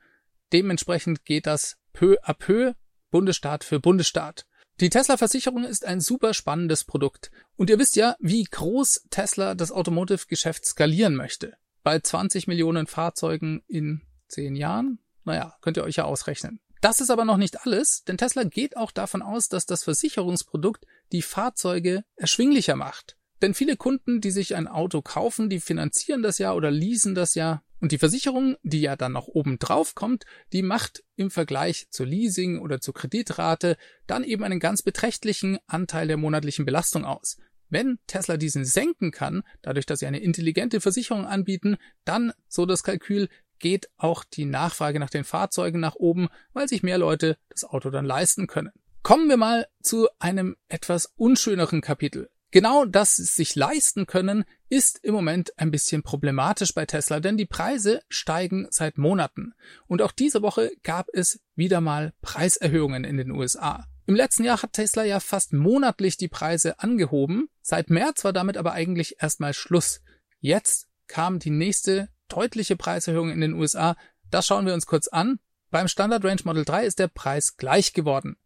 Dementsprechend 0.52 1.25
geht 1.25 1.47
das 1.47 1.76
peu 1.92 2.16
à 2.23 2.35
peu, 2.35 2.75
Bundesstaat 3.11 3.64
für 3.64 3.80
Bundesstaat. 3.80 4.47
Die 4.80 4.90
Tesla-Versicherung 4.90 5.64
ist 5.64 5.85
ein 5.85 6.00
super 6.00 6.35
spannendes 6.35 6.85
Produkt. 6.85 7.30
Und 7.56 7.71
ihr 7.71 7.78
wisst 7.78 7.94
ja, 7.94 8.16
wie 8.18 8.42
groß 8.42 9.06
Tesla 9.11 9.54
das 9.54 9.71
Automotive-Geschäft 9.71 10.64
skalieren 10.64 11.14
möchte. 11.14 11.54
Bei 11.85 11.99
20 12.00 12.49
Millionen 12.49 12.87
Fahrzeugen 12.87 13.62
in 13.68 14.02
10 14.28 14.56
Jahren? 14.56 14.99
Naja, 15.25 15.56
könnt 15.61 15.76
ihr 15.76 15.85
euch 15.85 15.97
ja 15.97 16.04
ausrechnen. 16.04 16.61
Das 16.84 17.00
ist 17.00 17.08
aber 17.08 17.24
noch 17.24 17.38
nicht 17.38 17.64
alles, 17.64 18.04
denn 18.04 18.18
Tesla 18.18 18.44
geht 18.44 18.76
auch 18.76 18.90
davon 18.90 19.22
aus, 19.22 19.48
dass 19.48 19.64
das 19.64 19.84
Versicherungsprodukt 19.84 20.84
die 21.12 21.22
Fahrzeuge 21.22 22.04
erschwinglicher 22.14 22.76
macht. 22.76 23.16
Denn 23.40 23.54
viele 23.54 23.78
Kunden, 23.78 24.20
die 24.20 24.30
sich 24.30 24.54
ein 24.54 24.68
Auto 24.68 25.00
kaufen, 25.00 25.48
die 25.48 25.60
finanzieren 25.60 26.22
das 26.22 26.36
ja 26.36 26.52
oder 26.52 26.70
leasen 26.70 27.14
das 27.14 27.36
ja. 27.36 27.62
Und 27.80 27.92
die 27.92 27.96
Versicherung, 27.96 28.56
die 28.62 28.82
ja 28.82 28.96
dann 28.96 29.12
noch 29.12 29.28
oben 29.28 29.58
drauf 29.58 29.94
kommt, 29.94 30.24
die 30.52 30.60
macht 30.60 31.02
im 31.16 31.30
Vergleich 31.30 31.86
zur 31.88 32.04
Leasing 32.04 32.58
oder 32.58 32.82
zur 32.82 32.92
Kreditrate 32.92 33.78
dann 34.06 34.22
eben 34.22 34.44
einen 34.44 34.60
ganz 34.60 34.82
beträchtlichen 34.82 35.56
Anteil 35.66 36.06
der 36.06 36.18
monatlichen 36.18 36.66
Belastung 36.66 37.06
aus. 37.06 37.38
Wenn 37.70 37.98
Tesla 38.06 38.36
diesen 38.36 38.64
senken 38.64 39.10
kann, 39.10 39.42
dadurch, 39.62 39.86
dass 39.86 40.00
sie 40.00 40.06
eine 40.06 40.20
intelligente 40.20 40.82
Versicherung 40.82 41.24
anbieten, 41.24 41.76
dann, 42.04 42.32
so 42.46 42.66
das 42.66 42.82
Kalkül, 42.82 43.28
geht 43.64 43.88
auch 43.97 44.25
die 44.25 44.44
Nachfrage 44.44 45.00
nach 45.00 45.09
den 45.09 45.25
Fahrzeugen 45.25 45.80
nach 45.80 45.94
oben, 45.94 46.28
weil 46.52 46.68
sich 46.68 46.83
mehr 46.83 46.99
Leute 46.99 47.38
das 47.49 47.64
Auto 47.64 47.88
dann 47.88 48.04
leisten 48.04 48.47
können. 48.47 48.73
Kommen 49.02 49.26
wir 49.30 49.38
mal 49.38 49.66
zu 49.80 50.06
einem 50.18 50.56
etwas 50.68 51.14
unschöneren 51.16 51.80
Kapitel. 51.80 52.28
Genau 52.50 52.85
das 52.85 53.16
sich 53.16 53.54
leisten 53.54 54.04
können, 54.04 54.44
ist 54.68 55.02
im 55.02 55.14
Moment 55.14 55.59
ein 55.59 55.71
bisschen 55.71 56.02
problematisch 56.02 56.75
bei 56.75 56.85
Tesla, 56.85 57.21
denn 57.21 57.38
die 57.38 57.47
Preise 57.47 58.02
steigen 58.11 58.66
seit 58.68 58.99
Monaten. 58.99 59.54
Und 59.87 60.02
auch 60.02 60.12
diese 60.12 60.42
Woche 60.42 60.71
gab 60.83 61.09
es 61.14 61.40
wieder 61.54 61.80
mal 61.80 62.12
Preiserhöhungen 62.21 63.04
in 63.04 63.16
den 63.16 63.30
USA. 63.30 63.87
Im 64.04 64.14
letzten 64.14 64.44
Jahr 64.44 64.62
hat 64.62 64.75
Tesla 64.75 65.04
ja 65.04 65.21
fast 65.21 65.54
monatlich 65.54 66.18
die 66.18 66.28
Preise 66.28 66.80
angehoben. 66.80 67.49
Seit 67.62 67.88
März 67.88 68.25
war 68.25 68.35
damit 68.35 68.59
aber 68.59 68.73
eigentlich 68.73 69.23
erstmal 69.23 69.54
Schluss. 69.54 70.02
Jetzt 70.40 70.87
kam 71.06 71.38
die 71.38 71.50
nächste 71.50 72.11
deutliche 72.28 72.76
Preiserhöhung 72.76 73.30
in 73.30 73.40
den 73.40 73.54
USA. 73.54 73.96
Das 74.30 74.46
schauen 74.46 74.66
wir 74.66 74.74
uns 74.74 74.86
kurz 74.86 75.08
an. 75.08 75.38
Beim 75.70 75.88
Standard 75.88 76.24
Range 76.24 76.40
Model 76.44 76.64
3 76.64 76.86
ist 76.86 76.98
der 76.98 77.08
Preis 77.08 77.56
gleich 77.56 77.92
geworden. 77.92 78.36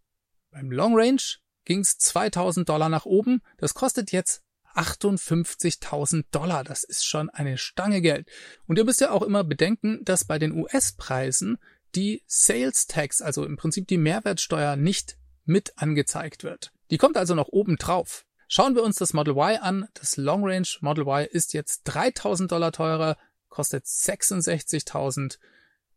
Beim 0.51 0.71
Long 0.71 0.95
Range 0.97 1.23
ging 1.65 1.81
es 1.81 1.99
2000 1.99 2.69
Dollar 2.69 2.89
nach 2.89 3.05
oben. 3.05 3.43
Das 3.59 3.75
kostet 3.75 4.13
jetzt 4.13 4.43
58.000 4.75 6.25
Dollar. 6.31 6.65
Das 6.65 6.85
ist 6.85 7.05
schon 7.05 7.31
eine 7.31 7.59
Stange 7.59 8.01
Geld. 8.01 8.29
Und 8.67 8.79
ihr 8.79 8.85
müsst 8.85 9.01
ja 9.01 9.11
auch 9.11 9.23
immer 9.23 9.45
bedenken, 9.45 10.05
dass 10.05 10.25
bei 10.25 10.39
den 10.39 10.53
US-Preisen 10.53 11.59
die 11.95 12.23
Sales 12.27 12.87
Tax, 12.87 13.21
also 13.21 13.45
im 13.45 13.57
Prinzip 13.57 13.89
die 13.89 13.99
Mehrwertsteuer, 13.99 14.77
nicht 14.77 15.19
mit 15.45 15.73
angezeigt 15.77 16.45
wird. 16.45 16.73
Die 16.91 16.99
kommt 16.99 17.17
also 17.17 17.35
noch 17.35 17.49
oben 17.49 17.77
drauf. 17.77 18.25
Schauen 18.49 18.75
wir 18.75 18.83
uns 18.83 18.97
das 18.97 19.13
Model 19.13 19.35
Y 19.35 19.59
an. 19.61 19.89
Das 19.95 20.17
Long 20.17 20.45
Range 20.45 20.69
Model 20.81 21.07
Y 21.07 21.27
ist 21.31 21.53
jetzt 21.53 21.83
3000 21.85 22.51
Dollar 22.51 22.73
teurer 22.73 23.17
kostet 23.49 23.85
66.000. 23.85 25.39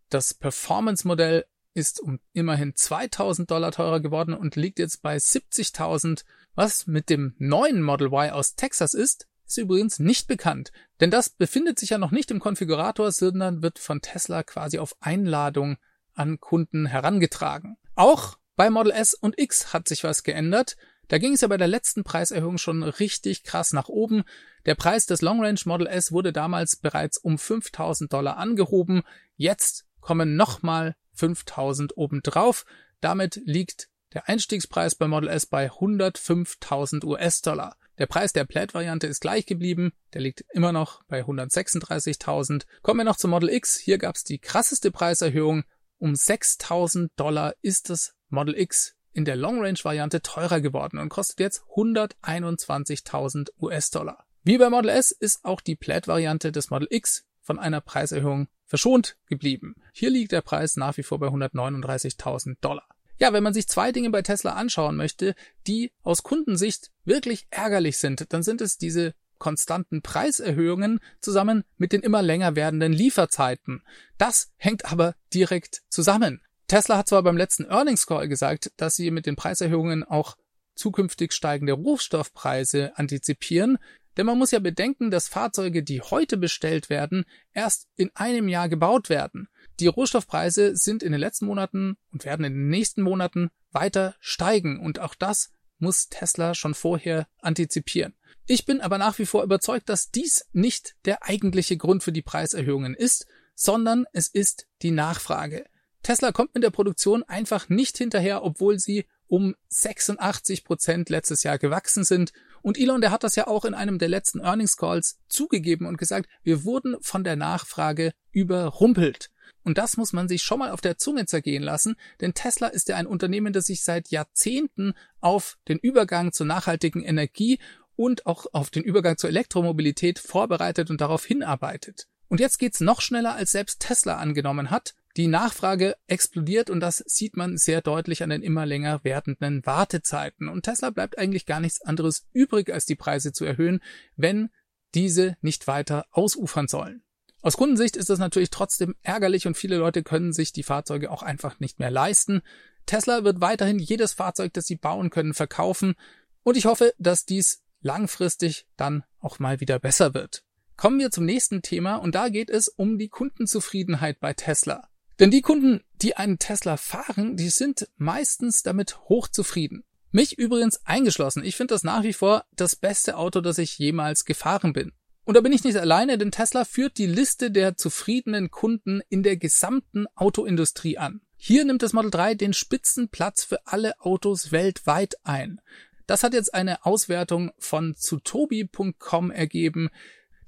Das 0.09 0.33
Performance-Modell 0.33 1.45
ist 1.73 1.99
um 2.01 2.19
immerhin 2.33 2.75
2000 2.75 3.49
Dollar 3.49 3.71
teurer 3.71 4.01
geworden 4.01 4.33
und 4.33 4.55
liegt 4.55 4.79
jetzt 4.79 5.01
bei 5.01 5.15
70.000, 5.15 6.25
was 6.53 6.87
mit 6.87 7.09
dem 7.09 7.33
neuen 7.37 7.81
Model 7.81 8.07
Y 8.07 8.31
aus 8.31 8.55
Texas 8.55 8.93
ist 8.93 9.27
ist 9.51 9.57
übrigens 9.57 9.99
nicht 9.99 10.27
bekannt, 10.27 10.71
denn 11.01 11.11
das 11.11 11.29
befindet 11.29 11.77
sich 11.77 11.89
ja 11.89 11.97
noch 11.97 12.11
nicht 12.11 12.31
im 12.31 12.39
Konfigurator, 12.39 13.11
sondern 13.11 13.61
wird 13.61 13.79
von 13.79 14.01
Tesla 14.01 14.43
quasi 14.43 14.79
auf 14.79 14.95
Einladung 15.01 15.77
an 16.13 16.39
Kunden 16.39 16.85
herangetragen. 16.85 17.77
Auch 17.95 18.37
bei 18.55 18.69
Model 18.69 18.91
S 18.91 19.13
und 19.13 19.37
X 19.37 19.73
hat 19.73 19.87
sich 19.87 20.03
was 20.03 20.23
geändert. 20.23 20.77
Da 21.07 21.17
ging 21.17 21.33
es 21.33 21.41
ja 21.41 21.47
bei 21.47 21.57
der 21.57 21.67
letzten 21.67 22.03
Preiserhöhung 22.03 22.57
schon 22.57 22.83
richtig 22.83 23.43
krass 23.43 23.73
nach 23.73 23.89
oben. 23.89 24.23
Der 24.65 24.75
Preis 24.75 25.05
des 25.05 25.21
Long 25.21 25.43
Range 25.43 25.59
Model 25.65 25.87
S 25.87 26.11
wurde 26.11 26.31
damals 26.31 26.77
bereits 26.77 27.17
um 27.17 27.37
5000 27.37 28.11
Dollar 28.13 28.37
angehoben. 28.37 29.03
Jetzt 29.35 29.85
kommen 29.99 30.35
nochmal 30.35 30.95
5000 31.13 31.97
obendrauf. 31.97 32.65
Damit 33.01 33.41
liegt 33.45 33.89
der 34.13 34.29
Einstiegspreis 34.29 34.95
bei 34.95 35.07
Model 35.07 35.29
S 35.29 35.45
bei 35.45 35.69
105.000 35.69 37.03
US-Dollar. 37.05 37.75
Der 37.97 38.07
Preis 38.07 38.33
der 38.33 38.45
Plaid-Variante 38.45 39.07
ist 39.07 39.19
gleich 39.19 39.45
geblieben, 39.45 39.91
der 40.13 40.21
liegt 40.21 40.43
immer 40.53 40.71
noch 40.71 41.03
bei 41.03 41.21
136.000. 41.21 42.63
Kommen 42.81 42.99
wir 42.99 43.03
noch 43.03 43.17
zum 43.17 43.31
Model 43.31 43.49
X. 43.49 43.77
Hier 43.77 43.97
gab 43.97 44.15
es 44.15 44.23
die 44.23 44.39
krasseste 44.39 44.91
Preiserhöhung. 44.91 45.63
Um 45.97 46.13
6.000 46.13 47.09
Dollar 47.15 47.53
ist 47.61 47.89
das 47.89 48.15
Model 48.29 48.57
X 48.57 48.95
in 49.13 49.25
der 49.25 49.35
Long 49.35 49.61
Range 49.61 49.79
Variante 49.83 50.21
teurer 50.21 50.61
geworden 50.61 50.97
und 50.97 51.09
kostet 51.09 51.39
jetzt 51.39 51.63
121.000 51.75 53.49
US-Dollar. 53.59 54.25
Wie 54.43 54.57
bei 54.57 54.69
Model 54.69 54.89
S 54.89 55.11
ist 55.11 55.45
auch 55.45 55.61
die 55.61 55.75
Plaid 55.75 56.07
Variante 56.07 56.51
des 56.51 56.69
Model 56.69 56.87
X 56.89 57.25
von 57.41 57.59
einer 57.59 57.81
Preiserhöhung 57.81 58.47
verschont 58.65 59.17
geblieben. 59.27 59.75
Hier 59.93 60.09
liegt 60.09 60.31
der 60.31 60.41
Preis 60.41 60.77
nach 60.77 60.97
wie 60.97 61.03
vor 61.03 61.19
bei 61.19 61.27
139.000 61.27 62.55
Dollar. 62.61 62.87
Ja, 63.19 63.33
wenn 63.33 63.43
man 63.43 63.53
sich 63.53 63.67
zwei 63.67 63.91
Dinge 63.91 64.09
bei 64.09 64.23
Tesla 64.23 64.53
anschauen 64.53 64.95
möchte, 64.95 65.35
die 65.67 65.91
aus 66.01 66.23
Kundensicht 66.23 66.89
wirklich 67.03 67.45
ärgerlich 67.51 67.99
sind, 67.99 68.33
dann 68.33 68.41
sind 68.41 68.61
es 68.61 68.79
diese 68.79 69.13
konstanten 69.37 70.01
Preiserhöhungen 70.01 70.99
zusammen 71.19 71.63
mit 71.77 71.91
den 71.91 72.01
immer 72.01 72.21
länger 72.21 72.55
werdenden 72.55 72.93
Lieferzeiten. 72.93 73.83
Das 74.17 74.51
hängt 74.55 74.91
aber 74.91 75.15
direkt 75.33 75.83
zusammen. 75.89 76.41
Tesla 76.71 76.99
hat 76.99 77.09
zwar 77.09 77.21
beim 77.21 77.35
letzten 77.35 77.65
Earnings 77.65 78.07
Call 78.07 78.29
gesagt, 78.29 78.71
dass 78.77 78.95
sie 78.95 79.11
mit 79.11 79.25
den 79.25 79.35
Preiserhöhungen 79.35 80.05
auch 80.05 80.37
zukünftig 80.73 81.33
steigende 81.33 81.73
Rohstoffpreise 81.73 82.93
antizipieren, 82.95 83.77
denn 84.15 84.25
man 84.25 84.37
muss 84.37 84.51
ja 84.51 84.59
bedenken, 84.59 85.11
dass 85.11 85.27
Fahrzeuge, 85.27 85.83
die 85.83 85.99
heute 85.99 86.37
bestellt 86.37 86.89
werden, 86.89 87.25
erst 87.51 87.89
in 87.97 88.09
einem 88.13 88.47
Jahr 88.47 88.69
gebaut 88.69 89.09
werden. 89.09 89.49
Die 89.81 89.87
Rohstoffpreise 89.87 90.77
sind 90.77 91.03
in 91.03 91.11
den 91.11 91.19
letzten 91.19 91.47
Monaten 91.47 91.97
und 92.13 92.23
werden 92.23 92.45
in 92.45 92.53
den 92.53 92.69
nächsten 92.69 93.01
Monaten 93.01 93.49
weiter 93.73 94.15
steigen 94.21 94.79
und 94.79 94.99
auch 94.99 95.15
das 95.15 95.51
muss 95.77 96.07
Tesla 96.07 96.55
schon 96.55 96.73
vorher 96.73 97.27
antizipieren. 97.41 98.13
Ich 98.47 98.65
bin 98.65 98.79
aber 98.79 98.97
nach 98.97 99.19
wie 99.19 99.25
vor 99.25 99.43
überzeugt, 99.43 99.89
dass 99.89 100.11
dies 100.11 100.45
nicht 100.53 100.95
der 101.03 101.23
eigentliche 101.23 101.75
Grund 101.75 102.01
für 102.01 102.13
die 102.13 102.21
Preiserhöhungen 102.21 102.95
ist, 102.95 103.27
sondern 103.55 104.05
es 104.13 104.29
ist 104.29 104.67
die 104.83 104.91
Nachfrage. 104.91 105.65
Tesla 106.03 106.31
kommt 106.31 106.53
mit 106.55 106.63
der 106.63 106.71
Produktion 106.71 107.23
einfach 107.23 107.69
nicht 107.69 107.97
hinterher, 107.97 108.43
obwohl 108.43 108.79
sie 108.79 109.05
um 109.27 109.55
86 109.69 110.65
Prozent 110.65 111.09
letztes 111.09 111.43
Jahr 111.43 111.57
gewachsen 111.57 112.03
sind. 112.03 112.33
Und 112.61 112.77
Elon, 112.77 113.01
der 113.01 113.11
hat 113.11 113.23
das 113.23 113.35
ja 113.35 113.47
auch 113.47 113.65
in 113.65 113.73
einem 113.73 113.97
der 113.97 114.09
letzten 114.09 114.39
Earnings 114.39 114.75
Calls 114.77 115.19
zugegeben 115.29 115.85
und 115.85 115.97
gesagt, 115.97 116.29
wir 116.43 116.63
wurden 116.65 116.97
von 117.01 117.23
der 117.23 117.35
Nachfrage 117.35 118.13
überrumpelt. 118.31 119.29
Und 119.63 119.77
das 119.77 119.95
muss 119.95 120.11
man 120.11 120.27
sich 120.27 120.41
schon 120.43 120.59
mal 120.59 120.71
auf 120.71 120.81
der 120.81 120.97
Zunge 120.97 121.25
zergehen 121.27 121.63
lassen, 121.63 121.95
denn 122.19 122.33
Tesla 122.33 122.67
ist 122.67 122.89
ja 122.89 122.95
ein 122.95 123.07
Unternehmen, 123.07 123.53
das 123.53 123.65
sich 123.65 123.83
seit 123.83 124.09
Jahrzehnten 124.09 124.93
auf 125.19 125.57
den 125.67 125.77
Übergang 125.77 126.31
zur 126.31 126.47
nachhaltigen 126.47 127.03
Energie 127.03 127.59
und 127.95 128.25
auch 128.25 128.47
auf 128.53 128.69
den 128.69 128.83
Übergang 128.83 129.17
zur 129.17 129.29
Elektromobilität 129.29 130.19
vorbereitet 130.19 130.89
und 130.89 131.01
darauf 131.01 131.25
hinarbeitet. 131.25 132.07
Und 132.27 132.39
jetzt 132.39 132.57
geht's 132.57 132.79
noch 132.79 133.01
schneller, 133.01 133.35
als 133.35 133.51
selbst 133.51 133.81
Tesla 133.81 134.17
angenommen 134.17 134.71
hat. 134.71 134.95
Die 135.17 135.27
Nachfrage 135.27 135.95
explodiert 136.07 136.69
und 136.69 136.79
das 136.79 137.03
sieht 137.05 137.35
man 137.35 137.57
sehr 137.57 137.81
deutlich 137.81 138.23
an 138.23 138.29
den 138.29 138.43
immer 138.43 138.65
länger 138.65 139.03
werdenden 139.03 139.65
Wartezeiten. 139.65 140.47
Und 140.47 140.63
Tesla 140.63 140.89
bleibt 140.89 141.17
eigentlich 141.17 141.45
gar 141.45 141.59
nichts 141.59 141.81
anderes 141.81 142.25
übrig, 142.33 142.71
als 142.71 142.85
die 142.85 142.95
Preise 142.95 143.33
zu 143.33 143.45
erhöhen, 143.45 143.81
wenn 144.15 144.49
diese 144.93 145.37
nicht 145.41 145.67
weiter 145.67 146.05
ausufern 146.11 146.67
sollen. 146.67 147.03
Aus 147.41 147.57
Kundensicht 147.57 147.97
ist 147.97 148.09
das 148.09 148.19
natürlich 148.19 148.51
trotzdem 148.51 148.95
ärgerlich 149.01 149.47
und 149.47 149.57
viele 149.57 149.77
Leute 149.77 150.03
können 150.03 150.31
sich 150.31 150.53
die 150.53 150.63
Fahrzeuge 150.63 151.09
auch 151.09 151.23
einfach 151.23 151.59
nicht 151.59 151.79
mehr 151.79 151.89
leisten. 151.89 152.41
Tesla 152.85 153.23
wird 153.23 153.41
weiterhin 153.41 153.79
jedes 153.79 154.13
Fahrzeug, 154.13 154.53
das 154.53 154.65
sie 154.65 154.75
bauen 154.75 155.09
können, 155.09 155.33
verkaufen 155.33 155.95
und 156.43 156.55
ich 156.55 156.65
hoffe, 156.65 156.93
dass 156.99 157.25
dies 157.25 157.63
langfristig 157.81 158.67
dann 158.77 159.03
auch 159.19 159.39
mal 159.39 159.59
wieder 159.59 159.79
besser 159.79 160.13
wird. 160.13 160.43
Kommen 160.77 160.99
wir 160.99 161.11
zum 161.11 161.25
nächsten 161.25 161.61
Thema 161.61 161.95
und 161.95 162.15
da 162.15 162.29
geht 162.29 162.49
es 162.49 162.67
um 162.67 162.97
die 162.97 163.09
Kundenzufriedenheit 163.09 164.19
bei 164.19 164.33
Tesla. 164.33 164.87
Denn 165.21 165.29
die 165.29 165.43
Kunden, 165.43 165.81
die 166.01 166.17
einen 166.17 166.39
Tesla 166.39 166.77
fahren, 166.77 167.37
die 167.37 167.49
sind 167.49 167.87
meistens 167.95 168.63
damit 168.63 168.97
hochzufrieden. 169.07 169.83
Mich 170.09 170.39
übrigens 170.39 170.81
eingeschlossen. 170.83 171.43
Ich 171.45 171.55
finde 171.55 171.75
das 171.75 171.83
nach 171.83 172.01
wie 172.01 172.13
vor 172.13 172.43
das 172.55 172.75
beste 172.75 173.15
Auto, 173.15 173.39
das 173.39 173.59
ich 173.59 173.77
jemals 173.77 174.25
gefahren 174.25 174.73
bin. 174.73 174.93
Und 175.23 175.37
da 175.37 175.41
bin 175.41 175.53
ich 175.53 175.63
nicht 175.63 175.77
alleine, 175.77 176.17
denn 176.17 176.31
Tesla 176.31 176.65
führt 176.65 176.97
die 176.97 177.05
Liste 177.05 177.51
der 177.51 177.77
zufriedenen 177.77 178.49
Kunden 178.49 179.01
in 179.09 179.21
der 179.21 179.37
gesamten 179.37 180.07
Autoindustrie 180.15 180.97
an. 180.97 181.21
Hier 181.37 181.65
nimmt 181.65 181.83
das 181.83 181.93
Model 181.93 182.09
3 182.09 182.33
den 182.33 182.53
Spitzenplatz 182.53 183.43
für 183.43 183.67
alle 183.67 183.99
Autos 183.99 184.51
weltweit 184.51 185.17
ein. 185.23 185.61
Das 186.07 186.23
hat 186.23 186.33
jetzt 186.33 186.55
eine 186.55 186.83
Auswertung 186.83 187.51
von 187.59 187.95
zutobi.com 187.95 189.29
ergeben. 189.29 189.91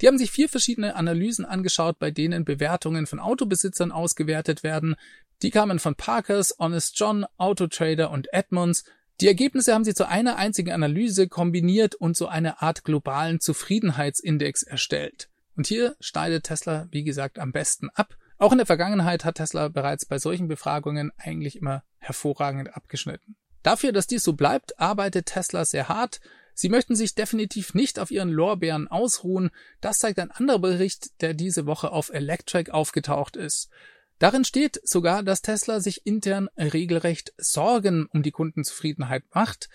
Die 0.03 0.07
haben 0.07 0.17
sich 0.17 0.31
vier 0.31 0.49
verschiedene 0.49 0.97
Analysen 0.97 1.45
angeschaut, 1.45 1.97
bei 1.97 2.11
denen 2.11 2.43
Bewertungen 2.43 3.07
von 3.07 3.21
Autobesitzern 3.21 3.93
ausgewertet 3.93 4.61
werden. 4.61 4.97
Die 5.41 5.49
kamen 5.49 5.79
von 5.79 5.95
Parkers, 5.95 6.55
Honest 6.59 6.99
John, 6.99 7.25
Autotrader 7.37 8.11
und 8.11 8.27
Edmunds. 8.33 8.83
Die 9.21 9.27
Ergebnisse 9.27 9.73
haben 9.73 9.85
sie 9.85 9.93
zu 9.93 10.05
einer 10.05 10.35
einzigen 10.35 10.73
Analyse 10.73 11.29
kombiniert 11.29 11.95
und 11.95 12.17
so 12.17 12.27
eine 12.27 12.61
Art 12.61 12.83
globalen 12.83 13.39
Zufriedenheitsindex 13.39 14.63
erstellt. 14.63 15.29
Und 15.55 15.67
hier 15.67 15.95
schneidet 16.01 16.43
Tesla, 16.43 16.85
wie 16.91 17.05
gesagt, 17.05 17.39
am 17.39 17.53
besten 17.53 17.89
ab. 17.91 18.17
Auch 18.37 18.51
in 18.51 18.57
der 18.57 18.67
Vergangenheit 18.67 19.23
hat 19.23 19.35
Tesla 19.35 19.69
bereits 19.69 20.05
bei 20.05 20.19
solchen 20.19 20.49
Befragungen 20.49 21.13
eigentlich 21.15 21.55
immer 21.55 21.81
hervorragend 21.99 22.75
abgeschnitten. 22.75 23.37
Dafür, 23.61 23.93
dass 23.93 24.07
dies 24.07 24.23
so 24.25 24.33
bleibt, 24.33 24.77
arbeitet 24.81 25.27
Tesla 25.27 25.63
sehr 25.63 25.87
hart. 25.87 26.19
Sie 26.53 26.69
möchten 26.69 26.95
sich 26.95 27.15
definitiv 27.15 27.73
nicht 27.73 27.99
auf 27.99 28.11
ihren 28.11 28.29
Lorbeeren 28.29 28.87
ausruhen. 28.87 29.49
Das 29.81 29.99
zeigt 29.99 30.19
ein 30.19 30.31
anderer 30.31 30.59
Bericht, 30.59 31.21
der 31.21 31.33
diese 31.33 31.65
Woche 31.65 31.91
auf 31.91 32.09
Electric 32.13 32.71
aufgetaucht 32.71 33.35
ist. 33.35 33.69
Darin 34.19 34.45
steht 34.45 34.79
sogar, 34.83 35.23
dass 35.23 35.41
Tesla 35.41 35.79
sich 35.79 36.05
intern 36.05 36.49
regelrecht 36.57 37.33
Sorgen 37.37 38.05
um 38.05 38.23
die 38.23 38.31
Kundenzufriedenheit 38.31 39.23
macht. 39.33 39.69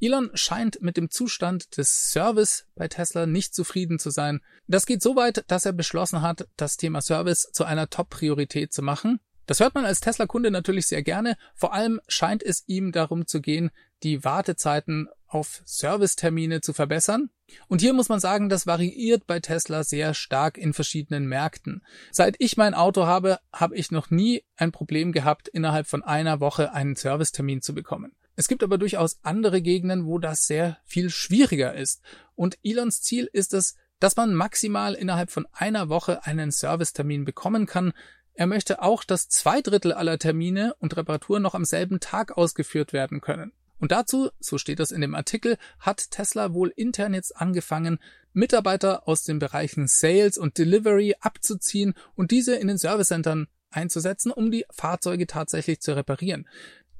Elon 0.00 0.30
scheint 0.32 0.80
mit 0.80 0.96
dem 0.96 1.10
Zustand 1.10 1.76
des 1.76 2.10
Service 2.10 2.66
bei 2.74 2.88
Tesla 2.88 3.26
nicht 3.26 3.54
zufrieden 3.54 3.98
zu 3.98 4.08
sein. 4.08 4.40
Das 4.66 4.86
geht 4.86 5.02
so 5.02 5.16
weit, 5.16 5.44
dass 5.48 5.66
er 5.66 5.74
beschlossen 5.74 6.22
hat, 6.22 6.48
das 6.56 6.78
Thema 6.78 7.02
Service 7.02 7.50
zu 7.52 7.64
einer 7.64 7.90
Top-Priorität 7.90 8.72
zu 8.72 8.80
machen. 8.80 9.20
Das 9.44 9.60
hört 9.60 9.74
man 9.74 9.84
als 9.84 10.00
Tesla-Kunde 10.00 10.50
natürlich 10.50 10.86
sehr 10.86 11.02
gerne. 11.02 11.36
Vor 11.54 11.74
allem 11.74 12.00
scheint 12.08 12.42
es 12.42 12.62
ihm 12.66 12.92
darum 12.92 13.26
zu 13.26 13.42
gehen, 13.42 13.70
die 14.02 14.24
Wartezeiten 14.24 15.08
auf 15.30 15.62
Servicetermine 15.64 16.60
zu 16.60 16.72
verbessern. 16.72 17.30
Und 17.68 17.80
hier 17.80 17.92
muss 17.92 18.08
man 18.08 18.20
sagen, 18.20 18.48
das 18.48 18.66
variiert 18.66 19.26
bei 19.26 19.40
Tesla 19.40 19.84
sehr 19.84 20.12
stark 20.14 20.58
in 20.58 20.72
verschiedenen 20.72 21.26
Märkten. 21.26 21.82
Seit 22.12 22.36
ich 22.38 22.56
mein 22.56 22.74
Auto 22.74 23.06
habe, 23.06 23.38
habe 23.52 23.76
ich 23.76 23.90
noch 23.90 24.10
nie 24.10 24.44
ein 24.56 24.72
Problem 24.72 25.12
gehabt, 25.12 25.48
innerhalb 25.48 25.86
von 25.86 26.02
einer 26.02 26.40
Woche 26.40 26.72
einen 26.72 26.96
Servicetermin 26.96 27.62
zu 27.62 27.74
bekommen. 27.74 28.12
Es 28.36 28.48
gibt 28.48 28.62
aber 28.62 28.78
durchaus 28.78 29.18
andere 29.22 29.62
Gegenden, 29.62 30.06
wo 30.06 30.18
das 30.18 30.46
sehr 30.46 30.78
viel 30.84 31.10
schwieriger 31.10 31.74
ist. 31.74 32.02
Und 32.34 32.58
Elons 32.62 33.02
Ziel 33.02 33.28
ist 33.32 33.54
es, 33.54 33.76
dass 33.98 34.16
man 34.16 34.34
maximal 34.34 34.94
innerhalb 34.94 35.30
von 35.30 35.46
einer 35.52 35.88
Woche 35.88 36.24
einen 36.24 36.50
Servicetermin 36.50 37.24
bekommen 37.24 37.66
kann, 37.66 37.92
er 38.40 38.46
möchte 38.46 38.80
auch, 38.80 39.04
dass 39.04 39.28
zwei 39.28 39.60
Drittel 39.60 39.92
aller 39.92 40.18
Termine 40.18 40.74
und 40.78 40.96
Reparaturen 40.96 41.42
noch 41.42 41.54
am 41.54 41.66
selben 41.66 42.00
Tag 42.00 42.38
ausgeführt 42.38 42.94
werden 42.94 43.20
können. 43.20 43.52
Und 43.80 43.92
dazu, 43.92 44.30
so 44.38 44.58
steht 44.58 44.78
das 44.78 44.92
in 44.92 45.00
dem 45.00 45.14
Artikel, 45.14 45.56
hat 45.80 46.10
Tesla 46.10 46.54
wohl 46.54 46.72
intern 46.76 47.14
jetzt 47.14 47.36
angefangen, 47.36 47.98
Mitarbeiter 48.32 49.08
aus 49.08 49.24
den 49.24 49.38
Bereichen 49.38 49.88
Sales 49.88 50.38
und 50.38 50.58
Delivery 50.58 51.16
abzuziehen 51.20 51.94
und 52.14 52.30
diese 52.30 52.54
in 52.54 52.68
den 52.68 52.78
Servicecentern 52.78 53.48
einzusetzen, 53.70 54.30
um 54.30 54.50
die 54.50 54.66
Fahrzeuge 54.70 55.26
tatsächlich 55.26 55.80
zu 55.80 55.96
reparieren. 55.96 56.46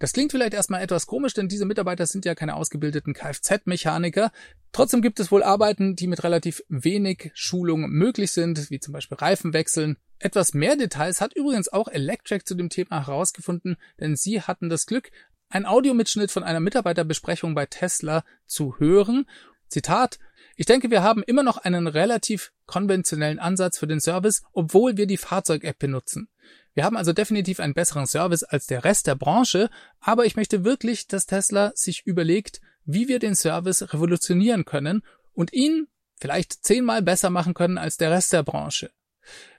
Das 0.01 0.14
klingt 0.14 0.33
vielleicht 0.33 0.55
erstmal 0.55 0.83
etwas 0.83 1.07
komisch, 1.07 1.35
denn 1.35 1.49
diese 1.49 1.66
Mitarbeiter 1.66 2.07
sind 2.07 2.25
ja 2.25 2.35
keine 2.35 2.57
ausgebildeten 2.57 3.12
Kfz-Mechaniker. 3.12 4.33
Trotzdem 4.73 5.03
gibt 5.03 5.21
es 5.21 5.31
wohl 5.31 5.43
Arbeiten, 5.43 5.95
die 5.95 6.07
mit 6.07 6.25
relativ 6.25 6.62
wenig 6.69 7.31
Schulung 7.35 7.90
möglich 7.90 8.33
sind, 8.33 8.71
wie 8.71 8.81
zum 8.81 8.95
Beispiel 8.95 9.19
Reifenwechseln. 9.19 9.99
Etwas 10.19 10.55
mehr 10.55 10.77
Details 10.77 11.21
hat 11.21 11.35
übrigens 11.35 11.69
auch 11.71 11.87
Electric 11.87 12.45
zu 12.45 12.55
dem 12.55 12.71
Thema 12.71 13.07
herausgefunden, 13.07 13.77
denn 14.01 14.16
sie 14.16 14.40
hatten 14.40 14.71
das 14.71 14.87
Glück, 14.87 15.11
ein 15.51 15.67
Audiomitschnitt 15.67 16.31
von 16.31 16.43
einer 16.43 16.61
Mitarbeiterbesprechung 16.61 17.55
bei 17.55 17.67
Tesla 17.67 18.25
zu 18.47 18.79
hören. 18.79 19.27
Zitat 19.69 20.19
ich 20.61 20.67
denke, 20.67 20.91
wir 20.91 21.03
haben 21.03 21.23
immer 21.23 21.43
noch 21.43 21.57
einen 21.57 21.87
relativ 21.87 22.53
konventionellen 22.67 23.39
Ansatz 23.39 23.79
für 23.79 23.87
den 23.87 23.99
Service, 23.99 24.43
obwohl 24.53 24.99
wir 24.99 25.07
die 25.07 25.17
Fahrzeug-App 25.17 25.79
benutzen. 25.79 26.29
Wir 26.75 26.85
haben 26.85 26.99
also 26.99 27.15
definitiv 27.15 27.61
einen 27.61 27.73
besseren 27.73 28.07
Service 28.07 28.43
als 28.43 28.67
der 28.67 28.85
Rest 28.85 29.07
der 29.07 29.15
Branche, 29.15 29.71
aber 30.01 30.27
ich 30.27 30.37
möchte 30.37 30.63
wirklich, 30.63 31.07
dass 31.09 31.25
Tesla 31.25 31.73
sich 31.75 32.07
überlegt, 32.07 32.61
wie 32.85 33.09
wir 33.09 33.21
den 33.21 33.35
Service 33.35 33.95
revolutionieren 33.95 34.67
können 34.67 35.03
und 35.33 35.55
ihn 35.55 35.89
vielleicht 36.21 36.63
zehnmal 36.63 37.01
besser 37.01 37.31
machen 37.31 37.55
können 37.55 37.79
als 37.79 37.97
der 37.97 38.11
Rest 38.11 38.35
der 38.35 38.43
Branche. 38.43 38.91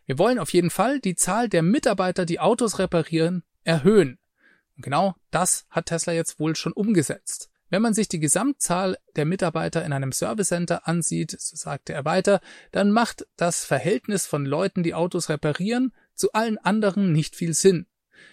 Wir 0.05 0.19
wollen 0.19 0.37
auf 0.37 0.53
jeden 0.53 0.69
Fall 0.69 0.99
die 0.99 1.15
Zahl 1.15 1.49
der 1.49 1.63
Mitarbeiter, 1.63 2.27
die 2.27 2.39
Autos 2.39 2.77
reparieren, 2.77 3.43
erhöhen. 3.63 4.19
Und 4.81 4.85
genau 4.85 5.13
das 5.29 5.67
hat 5.69 5.85
Tesla 5.85 6.11
jetzt 6.11 6.39
wohl 6.39 6.55
schon 6.55 6.73
umgesetzt. 6.73 7.51
Wenn 7.69 7.83
man 7.83 7.93
sich 7.93 8.07
die 8.07 8.19
Gesamtzahl 8.19 8.97
der 9.15 9.25
Mitarbeiter 9.25 9.85
in 9.85 9.93
einem 9.93 10.11
Service 10.11 10.47
Center 10.47 10.87
ansieht, 10.87 11.39
so 11.39 11.55
sagte 11.55 11.93
er 11.93 12.03
weiter, 12.03 12.41
dann 12.71 12.89
macht 12.89 13.27
das 13.37 13.63
Verhältnis 13.63 14.25
von 14.25 14.43
Leuten, 14.43 14.81
die 14.81 14.95
Autos 14.95 15.29
reparieren, 15.29 15.93
zu 16.15 16.31
allen 16.33 16.57
anderen 16.57 17.11
nicht 17.11 17.35
viel 17.35 17.53
Sinn. 17.53 17.85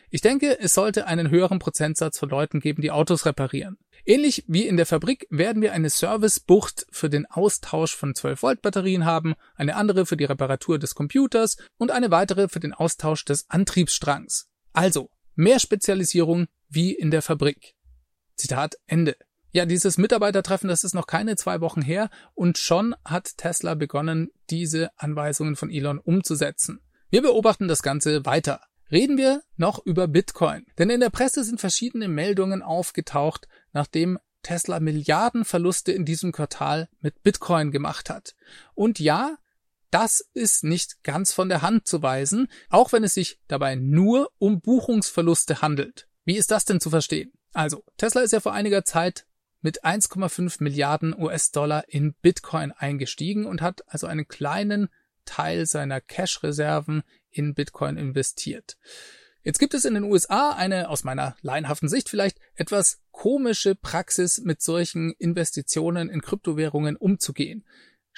Ich 0.09 0.23
denke, 0.23 0.59
es 0.59 0.73
sollte 0.73 1.07
einen 1.07 1.29
höheren 1.29 1.59
Prozentsatz 1.59 2.19
von 2.19 2.31
Leuten 2.31 2.61
geben, 2.61 2.81
die 2.81 2.93
Autos 2.93 3.27
reparieren. 3.27 3.77
Ähnlich 4.07 4.45
wie 4.49 4.67
in 4.67 4.79
der 4.79 4.87
Fabrik 4.87 5.27
werden 5.29 5.61
wir 5.61 5.75
eine 5.75 5.91
Servicebucht 5.91 6.87
für 6.91 7.11
den 7.11 7.27
Austausch 7.27 7.95
von 7.95 8.15
12 8.15 8.43
Volt 8.43 8.63
Batterien 8.63 9.05
haben, 9.05 9.35
eine 9.55 9.77
andere 9.77 10.07
für 10.07 10.17
die 10.17 10.25
Reparatur 10.25 10.79
des 10.79 10.95
Computers 10.95 11.59
und 11.77 11.91
eine 11.91 12.11
weitere 12.11 12.49
für 12.49 12.61
den 12.61 12.73
Austausch 12.73 13.27
des 13.27 13.51
Antriebsstrangs. 13.51 14.49
Also 14.73 15.11
mehr 15.39 15.61
Spezialisierung 15.61 16.49
wie 16.69 16.93
in 16.93 17.11
der 17.11 17.23
Fabrik. 17.23 17.77
Zitat 18.37 18.77
Ende. 18.87 19.17
Ja, 19.53 19.65
dieses 19.65 19.97
Mitarbeitertreffen, 19.97 20.69
das 20.69 20.85
ist 20.85 20.95
noch 20.95 21.07
keine 21.07 21.37
zwei 21.37 21.61
Wochen 21.61 21.81
her 21.81 22.11
und 22.35 22.59
schon 22.59 22.95
hat 23.05 23.39
Tesla 23.39 23.75
begonnen, 23.75 24.31
diese 24.51 24.91
Anweisungen 24.99 25.57
von 25.57 25.71
Elon 25.71 25.99
umzusetzen. 25.99 26.81
Wir 27.09 27.23
beobachten 27.23 27.69
das 27.69 27.83
Ganze 27.83 28.27
weiter. 28.27 28.61
Reden 28.91 29.17
wir 29.17 29.43
noch 29.57 29.85
über 29.87 30.09
Bitcoin. 30.09 30.67
Denn 30.77 30.91
in 30.91 31.01
der 31.01 31.11
Presse 31.11 31.45
sind 31.45 31.61
verschiedene 31.61 32.09
Meldungen 32.09 32.63
aufgetaucht, 32.63 33.49
nachdem 33.73 34.19
Tesla 34.43 34.81
Milliardenverluste 34.81 35.93
in 35.93 36.05
diesem 36.05 36.33
Quartal 36.33 36.89
mit 37.01 37.23
Bitcoin 37.23 37.71
gemacht 37.71 38.11
hat. 38.11 38.35
Und 38.75 38.99
ja, 38.99 39.37
das 39.91 40.21
ist 40.35 40.65
nicht 40.65 41.03
ganz 41.03 41.33
von 41.33 41.49
der 41.49 41.63
Hand 41.63 41.87
zu 41.87 42.03
weisen, 42.03 42.49
auch 42.69 42.93
wenn 42.93 43.05
es 43.05 43.15
sich 43.15 43.41
dabei 43.49 43.75
nur 43.75 44.31
um 44.39 44.61
Buchungsverluste 44.61 45.63
handelt. 45.63 46.09
Wie 46.25 46.37
ist 46.37 46.51
das 46.51 46.65
denn 46.65 46.81
zu 46.81 46.91
verstehen? 46.91 47.33
Also, 47.53 47.83
Tesla 47.97 48.21
ist 48.21 48.33
ja 48.33 48.41
vor 48.41 48.53
einiger 48.53 48.85
Zeit 48.85 49.27
mit 49.61 49.85
1,5 49.85 50.63
Milliarden 50.63 51.15
US-Dollar 51.19 51.85
in 51.89 52.15
Bitcoin 52.15 52.73
eingestiegen 52.73 53.47
und 53.47 53.63
hat 53.63 53.83
also 53.87 54.07
einen 54.07 54.29
kleinen 54.29 54.89
Teil 55.25 55.67
seiner 55.67 56.01
Cash-Reserven 56.01 57.03
in 57.31 57.55
Bitcoin 57.55 57.97
investiert. 57.97 58.77
Jetzt 59.43 59.59
gibt 59.59 59.75
es 59.75 59.85
in 59.85 59.95
den 59.95 60.05
USA 60.05 60.51
eine, 60.51 60.89
aus 60.89 61.05
meiner 61.05 61.37
laienhaften 61.41 61.89
Sicht 61.89 62.09
vielleicht, 62.09 62.39
etwas 62.55 63.01
komische 63.13 63.75
Praxis, 63.75 64.39
mit 64.39 64.61
solchen 64.63 65.13
Investitionen 65.13 66.09
in 66.09 66.21
Kryptowährungen 66.21 66.97
umzugehen. 66.97 67.65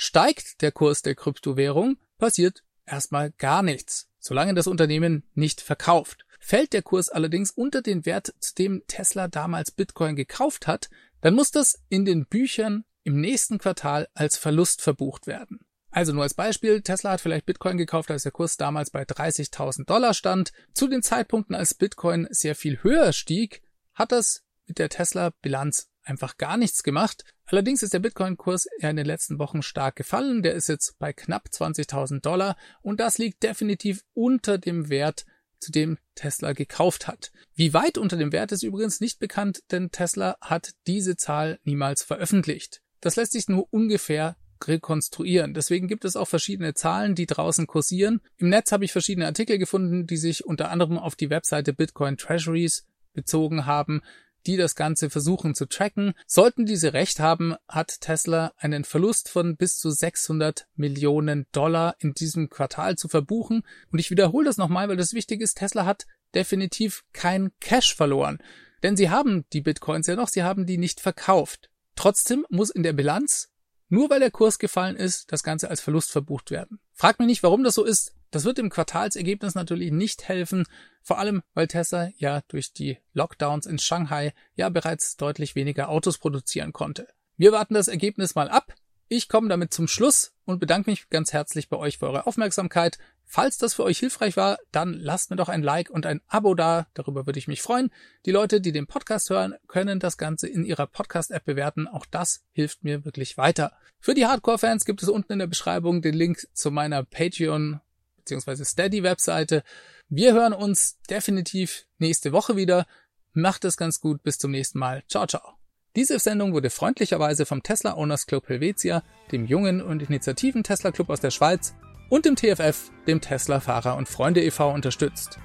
Steigt 0.02 0.62
der 0.62 0.72
Kurs 0.72 1.02
der 1.02 1.14
Kryptowährung, 1.14 1.98
passiert 2.16 2.64
erstmal 2.86 3.32
gar 3.32 3.62
nichts, 3.62 4.08
solange 4.18 4.54
das 4.54 4.66
Unternehmen 4.66 5.28
nicht 5.34 5.60
verkauft. 5.60 6.24
Fällt 6.38 6.72
der 6.72 6.80
Kurs 6.80 7.10
allerdings 7.10 7.50
unter 7.50 7.82
den 7.82 8.06
Wert, 8.06 8.32
zu 8.38 8.54
dem 8.54 8.82
Tesla 8.86 9.28
damals 9.28 9.72
Bitcoin 9.72 10.16
gekauft 10.16 10.66
hat, 10.66 10.88
dann 11.20 11.34
muss 11.34 11.50
das 11.50 11.82
in 11.90 12.06
den 12.06 12.24
Büchern 12.24 12.86
im 13.04 13.20
nächsten 13.20 13.58
Quartal 13.58 14.08
als 14.14 14.38
Verlust 14.38 14.80
verbucht 14.80 15.26
werden. 15.26 15.66
Also 15.90 16.14
nur 16.14 16.22
als 16.22 16.32
Beispiel, 16.32 16.80
Tesla 16.80 17.10
hat 17.10 17.20
vielleicht 17.20 17.44
Bitcoin 17.44 17.76
gekauft, 17.76 18.10
als 18.10 18.22
der 18.22 18.32
Kurs 18.32 18.56
damals 18.56 18.88
bei 18.88 19.02
30.000 19.02 19.84
Dollar 19.84 20.14
stand. 20.14 20.52
Zu 20.72 20.88
den 20.88 21.02
Zeitpunkten, 21.02 21.54
als 21.54 21.74
Bitcoin 21.74 22.26
sehr 22.30 22.54
viel 22.54 22.82
höher 22.82 23.12
stieg, 23.12 23.60
hat 23.92 24.12
das 24.12 24.44
mit 24.64 24.78
der 24.78 24.88
Tesla-Bilanz 24.88 25.89
einfach 26.10 26.36
gar 26.36 26.56
nichts 26.56 26.82
gemacht. 26.82 27.24
Allerdings 27.46 27.82
ist 27.82 27.94
der 27.94 28.00
Bitcoin-Kurs 28.00 28.66
ja 28.80 28.90
in 28.90 28.96
den 28.96 29.06
letzten 29.06 29.38
Wochen 29.38 29.62
stark 29.62 29.96
gefallen. 29.96 30.42
Der 30.42 30.54
ist 30.54 30.68
jetzt 30.68 30.98
bei 30.98 31.12
knapp 31.12 31.48
20.000 31.50 32.20
Dollar 32.20 32.56
und 32.82 33.00
das 33.00 33.18
liegt 33.18 33.42
definitiv 33.42 34.02
unter 34.12 34.58
dem 34.58 34.90
Wert, 34.90 35.24
zu 35.60 35.70
dem 35.70 35.98
Tesla 36.14 36.52
gekauft 36.52 37.06
hat. 37.06 37.32
Wie 37.54 37.74
weit 37.74 37.98
unter 37.98 38.16
dem 38.16 38.32
Wert 38.32 38.50
ist 38.50 38.62
übrigens 38.62 39.00
nicht 39.00 39.18
bekannt, 39.20 39.60
denn 39.70 39.90
Tesla 39.90 40.36
hat 40.40 40.72
diese 40.86 41.16
Zahl 41.16 41.60
niemals 41.64 42.02
veröffentlicht. 42.02 42.80
Das 43.00 43.16
lässt 43.16 43.32
sich 43.32 43.48
nur 43.48 43.66
ungefähr 43.70 44.36
rekonstruieren. 44.64 45.54
Deswegen 45.54 45.86
gibt 45.86 46.04
es 46.04 46.16
auch 46.16 46.28
verschiedene 46.28 46.74
Zahlen, 46.74 47.14
die 47.14 47.26
draußen 47.26 47.66
kursieren. 47.66 48.20
Im 48.36 48.48
Netz 48.48 48.72
habe 48.72 48.84
ich 48.84 48.92
verschiedene 48.92 49.26
Artikel 49.26 49.58
gefunden, 49.58 50.06
die 50.06 50.16
sich 50.16 50.44
unter 50.44 50.70
anderem 50.70 50.98
auf 50.98 51.14
die 51.14 51.30
Webseite 51.30 51.72
Bitcoin 51.72 52.16
Treasuries 52.16 52.86
bezogen 53.12 53.66
haben 53.66 54.02
die 54.46 54.56
das 54.56 54.74
Ganze 54.74 55.10
versuchen 55.10 55.54
zu 55.54 55.66
tracken. 55.66 56.14
Sollten 56.26 56.66
diese 56.66 56.92
recht 56.92 57.20
haben, 57.20 57.54
hat 57.68 58.00
Tesla 58.00 58.52
einen 58.56 58.84
Verlust 58.84 59.28
von 59.28 59.56
bis 59.56 59.78
zu 59.78 59.90
600 59.90 60.66
Millionen 60.74 61.46
Dollar 61.52 61.96
in 61.98 62.14
diesem 62.14 62.48
Quartal 62.48 62.96
zu 62.96 63.08
verbuchen. 63.08 63.62
Und 63.90 63.98
ich 63.98 64.10
wiederhole 64.10 64.46
das 64.46 64.56
nochmal, 64.56 64.88
weil 64.88 64.96
das 64.96 65.14
wichtig 65.14 65.40
ist. 65.40 65.58
Tesla 65.58 65.84
hat 65.84 66.06
definitiv 66.34 67.04
kein 67.12 67.50
Cash 67.60 67.94
verloren. 67.94 68.38
Denn 68.82 68.96
sie 68.96 69.10
haben 69.10 69.44
die 69.52 69.60
Bitcoins 69.60 70.06
ja 70.06 70.16
noch, 70.16 70.28
sie 70.28 70.42
haben 70.42 70.66
die 70.66 70.78
nicht 70.78 71.00
verkauft. 71.00 71.70
Trotzdem 71.96 72.46
muss 72.48 72.70
in 72.70 72.82
der 72.82 72.94
Bilanz, 72.94 73.50
nur 73.88 74.08
weil 74.08 74.20
der 74.20 74.30
Kurs 74.30 74.58
gefallen 74.58 74.96
ist, 74.96 75.32
das 75.32 75.42
Ganze 75.42 75.68
als 75.68 75.80
Verlust 75.80 76.10
verbucht 76.10 76.50
werden. 76.50 76.80
Frag 76.92 77.18
mich 77.18 77.26
nicht, 77.26 77.42
warum 77.42 77.64
das 77.64 77.74
so 77.74 77.84
ist. 77.84 78.14
Das 78.30 78.44
wird 78.44 78.58
im 78.58 78.70
Quartalsergebnis 78.70 79.54
natürlich 79.54 79.90
nicht 79.90 80.28
helfen, 80.28 80.64
vor 81.02 81.18
allem 81.18 81.42
weil 81.54 81.66
Tesla 81.66 82.10
ja 82.16 82.42
durch 82.48 82.72
die 82.72 82.98
Lockdowns 83.12 83.66
in 83.66 83.78
Shanghai 83.78 84.32
ja 84.54 84.68
bereits 84.68 85.16
deutlich 85.16 85.54
weniger 85.54 85.88
Autos 85.88 86.18
produzieren 86.18 86.72
konnte. 86.72 87.08
Wir 87.36 87.52
warten 87.52 87.74
das 87.74 87.88
Ergebnis 87.88 88.34
mal 88.34 88.48
ab. 88.48 88.74
Ich 89.08 89.28
komme 89.28 89.48
damit 89.48 89.74
zum 89.74 89.88
Schluss 89.88 90.32
und 90.44 90.60
bedanke 90.60 90.88
mich 90.88 91.08
ganz 91.08 91.32
herzlich 91.32 91.68
bei 91.68 91.76
euch 91.76 91.98
für 91.98 92.06
eure 92.06 92.28
Aufmerksamkeit. 92.28 92.98
Falls 93.24 93.58
das 93.58 93.74
für 93.74 93.82
euch 93.82 93.98
hilfreich 93.98 94.36
war, 94.36 94.58
dann 94.70 94.94
lasst 94.94 95.30
mir 95.30 95.36
doch 95.36 95.48
ein 95.48 95.62
Like 95.62 95.90
und 95.90 96.06
ein 96.06 96.20
Abo 96.28 96.54
da. 96.54 96.86
Darüber 96.94 97.26
würde 97.26 97.38
ich 97.38 97.48
mich 97.48 97.62
freuen. 97.62 97.90
Die 98.26 98.30
Leute, 98.30 98.60
die 98.60 98.70
den 98.70 98.86
Podcast 98.86 99.30
hören, 99.30 99.54
können 99.66 99.98
das 99.98 100.16
Ganze 100.16 100.48
in 100.48 100.64
ihrer 100.64 100.86
Podcast-App 100.86 101.44
bewerten. 101.44 101.88
Auch 101.88 102.06
das 102.06 102.44
hilft 102.52 102.84
mir 102.84 103.04
wirklich 103.04 103.36
weiter. 103.36 103.72
Für 103.98 104.14
die 104.14 104.26
Hardcore-Fans 104.26 104.84
gibt 104.84 105.02
es 105.02 105.08
unten 105.08 105.32
in 105.32 105.38
der 105.40 105.46
Beschreibung 105.48 106.02
den 106.02 106.14
Link 106.14 106.46
zu 106.52 106.70
meiner 106.70 107.02
Patreon 107.02 107.80
beziehungsweise 108.20 108.64
Steady-Webseite. 108.64 109.62
Wir 110.08 110.32
hören 110.32 110.52
uns 110.52 110.98
definitiv 111.08 111.86
nächste 111.98 112.32
Woche 112.32 112.56
wieder. 112.56 112.86
Macht 113.32 113.64
es 113.64 113.76
ganz 113.76 114.00
gut. 114.00 114.22
Bis 114.22 114.38
zum 114.38 114.50
nächsten 114.50 114.78
Mal. 114.78 115.02
Ciao, 115.08 115.26
ciao. 115.26 115.54
Diese 115.96 116.18
Sendung 116.20 116.52
wurde 116.52 116.70
freundlicherweise 116.70 117.46
vom 117.46 117.62
Tesla 117.62 117.96
Owners 117.96 118.26
Club 118.26 118.48
Helvetia, 118.48 119.02
dem 119.32 119.44
jungen 119.44 119.82
und 119.82 120.02
initiativen 120.02 120.62
Tesla 120.62 120.92
Club 120.92 121.10
aus 121.10 121.20
der 121.20 121.32
Schweiz 121.32 121.74
und 122.08 122.24
dem 122.26 122.36
TFF, 122.36 122.90
dem 123.08 123.20
Tesla 123.20 123.58
Fahrer 123.60 123.96
und 123.96 124.08
Freunde 124.08 124.42
e.V. 124.42 124.72
unterstützt. 124.72 125.38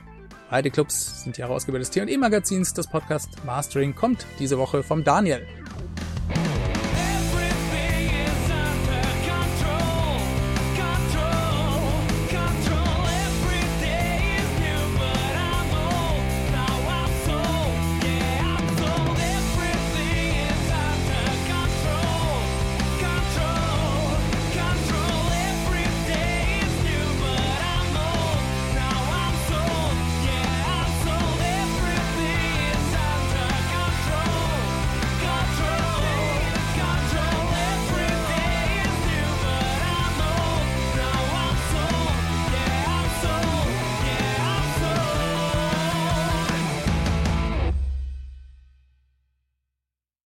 Beide 0.50 0.70
Clubs 0.70 1.24
sind 1.24 1.38
die 1.38 1.42
Herausgeber 1.42 1.80
des 1.80 1.90
T&E 1.90 2.18
Magazins. 2.18 2.74
Das 2.74 2.88
Podcast 2.88 3.44
Mastering 3.44 3.96
kommt 3.96 4.26
diese 4.40 4.58
Woche 4.58 4.84
vom 4.84 5.04
Daniel. 5.04 5.46